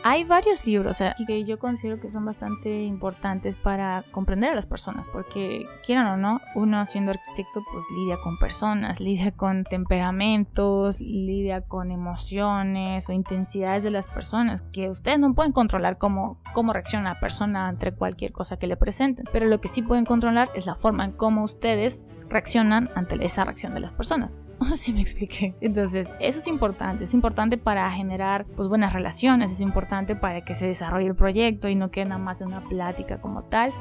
Hay 0.09 0.23
varios 0.23 0.65
libros 0.65 1.03
que 1.27 1.43
yo 1.43 1.59
considero 1.59 1.99
que 1.99 2.07
son 2.07 2.23
bastante 2.23 2.83
importantes 2.83 3.57
para 3.57 4.05
comprender 4.11 4.51
a 4.51 4.55
las 4.55 4.65
personas, 4.65 5.05
porque 5.09 5.65
quieran 5.85 6.07
o 6.07 6.15
no, 6.15 6.39
uno 6.55 6.85
siendo 6.85 7.11
arquitecto 7.11 7.61
pues 7.69 7.83
lidia 7.93 8.15
con 8.23 8.37
personas, 8.37 8.99
lidia 9.01 9.33
con 9.33 9.65
temperamentos, 9.65 11.01
lidia 11.01 11.59
con 11.59 11.91
emociones 11.91 13.09
o 13.09 13.11
intensidades 13.11 13.83
de 13.83 13.91
las 13.91 14.07
personas 14.07 14.61
que 14.71 14.89
ustedes 14.89 15.19
no 15.19 15.35
pueden 15.35 15.51
controlar 15.51 15.97
cómo, 15.97 16.41
cómo 16.53 16.71
reacciona 16.71 17.15
la 17.15 17.19
persona 17.19 17.67
ante 17.67 17.91
cualquier 17.91 18.31
cosa 18.31 18.55
que 18.55 18.67
le 18.67 18.77
presenten, 18.77 19.25
pero 19.33 19.45
lo 19.45 19.59
que 19.59 19.67
sí 19.67 19.81
pueden 19.81 20.05
controlar 20.05 20.47
es 20.55 20.65
la 20.65 20.75
forma 20.75 21.03
en 21.03 21.11
cómo 21.11 21.43
ustedes 21.43 22.05
reaccionan 22.29 22.89
ante 22.95 23.21
esa 23.25 23.43
reacción 23.43 23.73
de 23.73 23.81
las 23.81 23.91
personas. 23.91 24.31
si 24.75 24.93
me 24.93 25.01
expliqué. 25.01 25.55
Entonces, 25.61 26.09
eso 26.19 26.39
es 26.39 26.47
importante, 26.47 27.03
es 27.03 27.13
importante 27.13 27.57
para 27.57 27.89
generar 27.91 28.45
pues 28.55 28.67
buenas 28.67 28.93
relaciones, 28.93 29.51
es 29.51 29.61
importante 29.61 30.15
para 30.15 30.43
que 30.43 30.55
se 30.55 30.67
desarrolle 30.67 31.07
el 31.07 31.15
proyecto 31.15 31.67
y 31.67 31.75
no 31.75 31.91
quede 31.91 32.05
nada 32.05 32.19
más 32.19 32.41
una 32.41 32.61
plática 32.61 33.19
como 33.21 33.43
tal. 33.43 33.73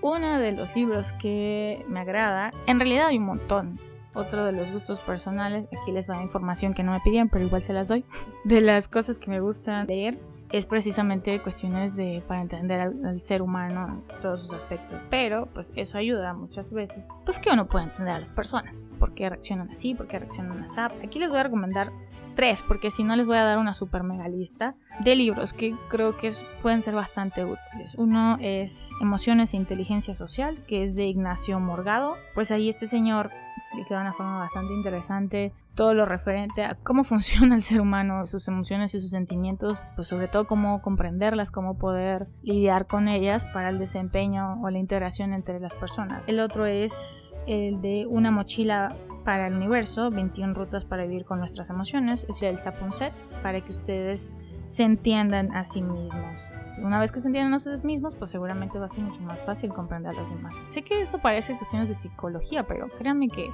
Uno 0.00 0.38
de 0.38 0.52
los 0.52 0.74
libros 0.76 1.12
que 1.12 1.84
me 1.88 2.00
agrada, 2.00 2.52
en 2.66 2.78
realidad 2.78 3.06
hay 3.06 3.18
un 3.18 3.24
montón. 3.24 3.80
Otro 4.14 4.44
de 4.44 4.52
los 4.52 4.70
gustos 4.70 5.00
personales, 5.00 5.66
aquí 5.82 5.90
les 5.90 6.08
va 6.08 6.22
información 6.22 6.72
que 6.72 6.84
no 6.84 6.92
me 6.92 7.00
pidieron, 7.00 7.28
pero 7.28 7.44
igual 7.44 7.62
se 7.62 7.72
las 7.72 7.88
doy. 7.88 8.04
De 8.44 8.60
las 8.60 8.86
cosas 8.86 9.18
que 9.18 9.28
me 9.28 9.40
gusta 9.40 9.82
leer, 9.84 10.20
es 10.56 10.66
precisamente 10.66 11.40
cuestiones 11.40 11.96
de 11.96 12.22
para 12.28 12.40
entender 12.40 12.80
al, 12.80 13.20
ser 13.20 13.42
humano 13.42 14.04
en 14.08 14.20
todos 14.20 14.42
sus 14.42 14.52
aspectos. 14.54 15.00
Pero 15.10 15.46
pues 15.52 15.72
eso 15.74 15.98
ayuda 15.98 16.32
muchas 16.32 16.72
veces, 16.72 17.06
pues 17.24 17.38
que 17.38 17.50
uno 17.50 17.66
puede 17.66 17.86
entender 17.86 18.14
a 18.14 18.18
las 18.20 18.32
personas, 18.32 18.86
por 18.98 19.14
qué 19.14 19.28
reaccionan 19.28 19.70
así, 19.70 19.94
por 19.94 20.06
qué 20.06 20.18
reaccionan 20.18 20.62
así. 20.62 20.78
Aquí 21.04 21.18
les 21.18 21.28
voy 21.28 21.38
a 21.38 21.42
recomendar 21.42 21.90
tres, 22.36 22.62
porque 22.62 22.90
si 22.90 23.04
no 23.04 23.16
les 23.16 23.26
voy 23.26 23.36
a 23.36 23.44
dar 23.44 23.58
una 23.58 23.74
super 23.74 24.02
mega 24.02 24.28
lista 24.28 24.76
de 25.00 25.16
libros 25.16 25.52
que 25.52 25.74
creo 25.88 26.16
que 26.16 26.32
pueden 26.62 26.82
ser 26.82 26.94
bastante 26.94 27.44
útiles. 27.44 27.94
Uno 27.96 28.38
es 28.40 28.90
Emociones 29.00 29.54
e 29.54 29.56
Inteligencia 29.56 30.14
Social, 30.14 30.62
que 30.66 30.82
es 30.82 30.94
de 30.94 31.06
Ignacio 31.06 31.58
Morgado. 31.60 32.14
Pues 32.34 32.50
ahí 32.50 32.68
este 32.68 32.86
señor 32.86 33.30
explica 33.64 33.94
de 33.94 34.00
una 34.02 34.12
forma 34.12 34.38
bastante 34.38 34.74
interesante 34.74 35.52
todo 35.74 35.94
lo 35.94 36.04
referente 36.04 36.64
a 36.64 36.76
cómo 36.82 37.04
funciona 37.04 37.56
el 37.56 37.62
ser 37.62 37.80
humano, 37.80 38.26
sus 38.26 38.46
emociones 38.48 38.94
y 38.94 39.00
sus 39.00 39.10
sentimientos, 39.10 39.84
pues 39.96 40.08
sobre 40.08 40.28
todo 40.28 40.46
cómo 40.46 40.82
comprenderlas, 40.82 41.50
cómo 41.50 41.78
poder 41.78 42.28
lidiar 42.42 42.86
con 42.86 43.08
ellas 43.08 43.44
para 43.46 43.70
el 43.70 43.78
desempeño 43.78 44.60
o 44.62 44.70
la 44.70 44.78
integración 44.78 45.32
entre 45.32 45.58
las 45.60 45.74
personas. 45.74 46.28
El 46.28 46.40
otro 46.40 46.66
es 46.66 47.34
el 47.46 47.80
de 47.80 48.06
una 48.06 48.30
mochila 48.30 48.96
para 49.24 49.46
el 49.46 49.54
universo, 49.54 50.10
21 50.10 50.52
rutas 50.52 50.84
para 50.84 51.04
vivir 51.04 51.24
con 51.24 51.38
nuestras 51.38 51.70
emociones, 51.70 52.26
es 52.28 52.42
el 52.42 52.58
Sapunset, 52.58 53.12
para 53.42 53.60
que 53.62 53.70
ustedes 53.70 54.36
se 54.64 54.82
entiendan 54.82 55.52
a 55.52 55.64
sí 55.64 55.82
mismos. 55.82 56.50
Una 56.78 56.98
vez 56.98 57.12
que 57.12 57.20
se 57.20 57.28
entiendan 57.28 57.52
a 57.52 57.56
ustedes 57.56 57.84
mismos, 57.84 58.14
pues 58.16 58.30
seguramente 58.30 58.78
va 58.78 58.86
a 58.86 58.88
ser 58.88 59.00
mucho 59.00 59.20
más 59.22 59.44
fácil 59.44 59.72
comprender 59.72 60.12
a 60.12 60.20
los 60.20 60.28
demás. 60.28 60.54
Sé 60.70 60.82
que 60.82 61.00
esto 61.00 61.18
parece 61.18 61.56
cuestiones 61.56 61.88
de 61.88 61.94
psicología, 61.94 62.64
pero 62.64 62.88
créanme 62.88 63.28
que 63.28 63.50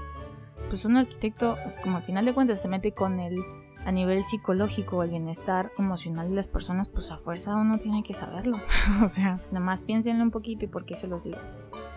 pues 0.69 0.85
un 0.85 0.97
arquitecto, 0.97 1.57
como 1.83 1.99
al 1.99 2.03
final 2.03 2.25
de 2.25 2.33
cuentas 2.33 2.63
se 2.63 2.69
mete 2.69 2.93
con 2.93 3.21
el 3.21 3.37
a 3.85 3.93
nivel 3.93 4.23
psicológico, 4.25 5.03
el 5.03 5.11
bienestar 5.11 5.73
emocional 5.79 6.29
de 6.29 6.35
las 6.35 6.49
personas, 6.49 6.89
pues 6.89 7.11
a 7.11 7.19
fuerza 7.19 7.57
uno 7.57 7.79
tiene 7.79 8.03
que 8.03 8.15
saberlo. 8.15 8.59
o 9.05 9.09
sea, 9.09 9.41
nada 9.47 9.61
más 9.61 9.83
piénsenlo 9.83 10.23
un 10.23 10.31
poquito 10.31 10.65
y 10.65 10.69
por 10.69 10.85
qué 10.85 10.97
se 10.97 11.07
los 11.07 11.25
digo. 11.25 11.39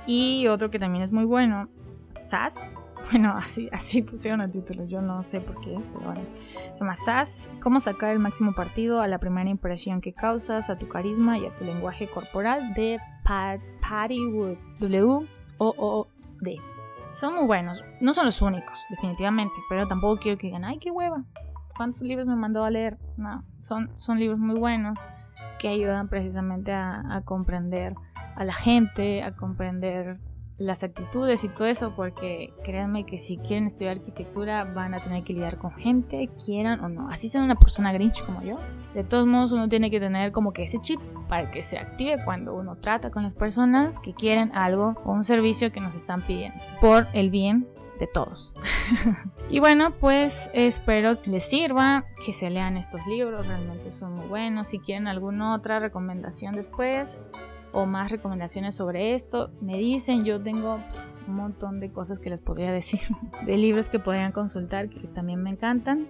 Y 0.05 0.47
otro 0.47 0.69
que 0.69 0.79
también 0.79 1.03
es 1.03 1.11
muy 1.11 1.25
bueno, 1.25 1.69
SAS, 2.15 2.75
bueno, 3.11 3.33
así, 3.35 3.69
así 3.71 4.01
pusieron 4.01 4.41
el 4.41 4.51
título, 4.51 4.85
yo 4.85 5.01
no 5.01 5.23
sé 5.23 5.41
por 5.41 5.59
qué, 5.61 5.79
pero 5.93 6.05
bueno. 6.05 6.21
Se 6.73 6.79
llama 6.79 6.95
SAS, 6.95 7.49
cómo 7.61 7.79
sacar 7.79 8.11
el 8.11 8.19
máximo 8.19 8.53
partido 8.53 9.01
a 9.01 9.07
la 9.07 9.19
primera 9.19 9.49
impresión 9.49 10.01
que 10.01 10.13
causas, 10.13 10.69
a 10.69 10.77
tu 10.77 10.87
carisma 10.87 11.37
y 11.37 11.45
a 11.45 11.55
tu 11.57 11.65
lenguaje 11.65 12.07
corporal 12.07 12.73
de 12.73 12.99
Patty 13.23 14.25
Wood, 14.27 14.57
W-O-O-D. 14.79 16.55
Son 17.07 17.35
muy 17.35 17.45
buenos, 17.45 17.83
no 18.01 18.13
son 18.13 18.25
los 18.25 18.41
únicos, 18.41 18.79
definitivamente, 18.89 19.55
pero 19.69 19.87
tampoco 19.87 20.21
quiero 20.21 20.37
que 20.37 20.47
digan, 20.47 20.65
ay, 20.65 20.79
qué 20.79 20.89
hueva, 20.89 21.23
¿cuántos 21.75 22.01
libros 22.01 22.27
me 22.27 22.35
mandó 22.35 22.63
a 22.63 22.69
leer? 22.69 22.97
No, 23.17 23.43
son, 23.59 23.91
son 23.97 24.19
libros 24.19 24.39
muy 24.39 24.57
buenos 24.57 24.99
que 25.59 25.67
ayudan 25.67 26.07
precisamente 26.07 26.73
a 26.73 27.21
comprender 27.25 27.95
a 28.35 28.43
la 28.45 28.53
gente, 28.53 29.23
a 29.23 29.35
comprender 29.35 30.19
las 30.57 30.83
actitudes 30.83 31.43
y 31.43 31.49
todo 31.49 31.65
eso, 31.67 31.93
porque 31.95 32.53
créanme 32.63 33.05
que 33.05 33.17
si 33.17 33.37
quieren 33.37 33.65
estudiar 33.65 33.97
arquitectura 33.97 34.63
van 34.63 34.93
a 34.93 34.99
tener 34.99 35.23
que 35.23 35.33
lidiar 35.33 35.57
con 35.57 35.71
gente, 35.73 36.29
quieran 36.43 36.79
o 36.81 36.89
no. 36.89 37.09
Así 37.09 37.29
sea 37.29 37.41
una 37.41 37.55
persona 37.55 37.91
grinch 37.91 38.23
como 38.23 38.41
yo. 38.43 38.55
De 38.93 39.03
todos 39.03 39.25
modos, 39.25 39.51
uno 39.51 39.67
tiene 39.67 39.89
que 39.89 39.99
tener 39.99 40.31
como 40.31 40.53
que 40.53 40.63
ese 40.63 40.79
chip 40.79 40.99
para 41.27 41.49
que 41.49 41.63
se 41.63 41.77
active 41.77 42.17
cuando 42.23 42.53
uno 42.53 42.75
trata 42.75 43.09
con 43.09 43.23
las 43.23 43.33
personas 43.33 43.99
que 43.99 44.13
quieren 44.13 44.51
algo 44.55 44.95
o 45.03 45.11
un 45.11 45.23
servicio 45.23 45.71
que 45.71 45.81
nos 45.81 45.95
están 45.95 46.21
pidiendo 46.21 46.59
por 46.79 47.07
el 47.13 47.31
bien 47.31 47.67
de 47.99 48.07
todos. 48.07 48.53
y 49.49 49.59
bueno, 49.59 49.93
pues 49.99 50.49
espero 50.53 51.21
que 51.21 51.31
les 51.31 51.49
sirva, 51.49 52.05
que 52.25 52.33
se 52.33 52.49
lean 52.49 52.77
estos 52.77 53.05
libros, 53.07 53.47
realmente 53.47 53.89
son 53.89 54.13
muy 54.13 54.27
buenos. 54.27 54.67
Si 54.67 54.79
quieren 54.79 55.07
alguna 55.07 55.55
otra 55.55 55.79
recomendación 55.79 56.55
después, 56.55 57.23
o 57.73 57.85
más 57.85 58.11
recomendaciones 58.11 58.75
sobre 58.75 59.15
esto, 59.15 59.51
me 59.61 59.77
dicen, 59.77 60.23
yo 60.23 60.41
tengo 60.41 60.79
un 61.27 61.35
montón 61.35 61.79
de 61.79 61.91
cosas 61.91 62.19
que 62.19 62.29
les 62.29 62.39
podría 62.39 62.71
decir, 62.71 63.01
de 63.45 63.57
libros 63.57 63.89
que 63.89 63.99
podrían 63.99 64.31
consultar 64.31 64.89
que 64.89 65.07
también 65.07 65.41
me 65.41 65.49
encantan. 65.49 66.07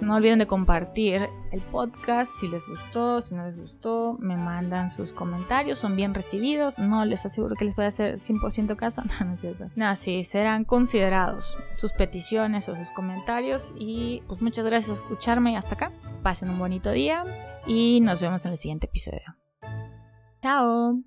No 0.00 0.16
olviden 0.16 0.40
de 0.40 0.46
compartir 0.46 1.28
el 1.52 1.62
podcast 1.62 2.32
si 2.40 2.48
les 2.48 2.66
gustó, 2.66 3.20
si 3.20 3.34
no 3.34 3.46
les 3.46 3.56
gustó, 3.56 4.16
me 4.18 4.36
mandan 4.36 4.90
sus 4.90 5.12
comentarios, 5.12 5.78
son 5.78 5.94
bien 5.94 6.14
recibidos, 6.14 6.78
no 6.78 7.04
les 7.04 7.24
aseguro 7.24 7.54
que 7.54 7.64
les 7.64 7.76
voy 7.76 7.84
a 7.84 7.88
hacer 7.88 8.18
100% 8.18 8.74
caso, 8.76 9.02
no, 9.20 9.26
no 9.26 9.34
es 9.34 9.40
cierto. 9.40 9.66
No, 9.76 9.94
sí, 9.94 10.24
serán 10.24 10.64
considerados 10.64 11.56
sus 11.76 11.92
peticiones 11.92 12.68
o 12.68 12.74
sus 12.74 12.90
comentarios 12.90 13.72
y 13.78 14.22
pues 14.26 14.42
muchas 14.42 14.66
gracias 14.66 14.98
por 14.98 15.12
escucharme 15.12 15.56
hasta 15.56 15.74
acá. 15.74 15.92
Pasen 16.22 16.50
un 16.50 16.58
bonito 16.58 16.90
día 16.90 17.22
y 17.66 18.00
nos 18.00 18.20
vemos 18.20 18.44
en 18.46 18.52
el 18.52 18.58
siguiente 18.58 18.86
episodio. 18.86 19.43
Ciao。 20.44 21.00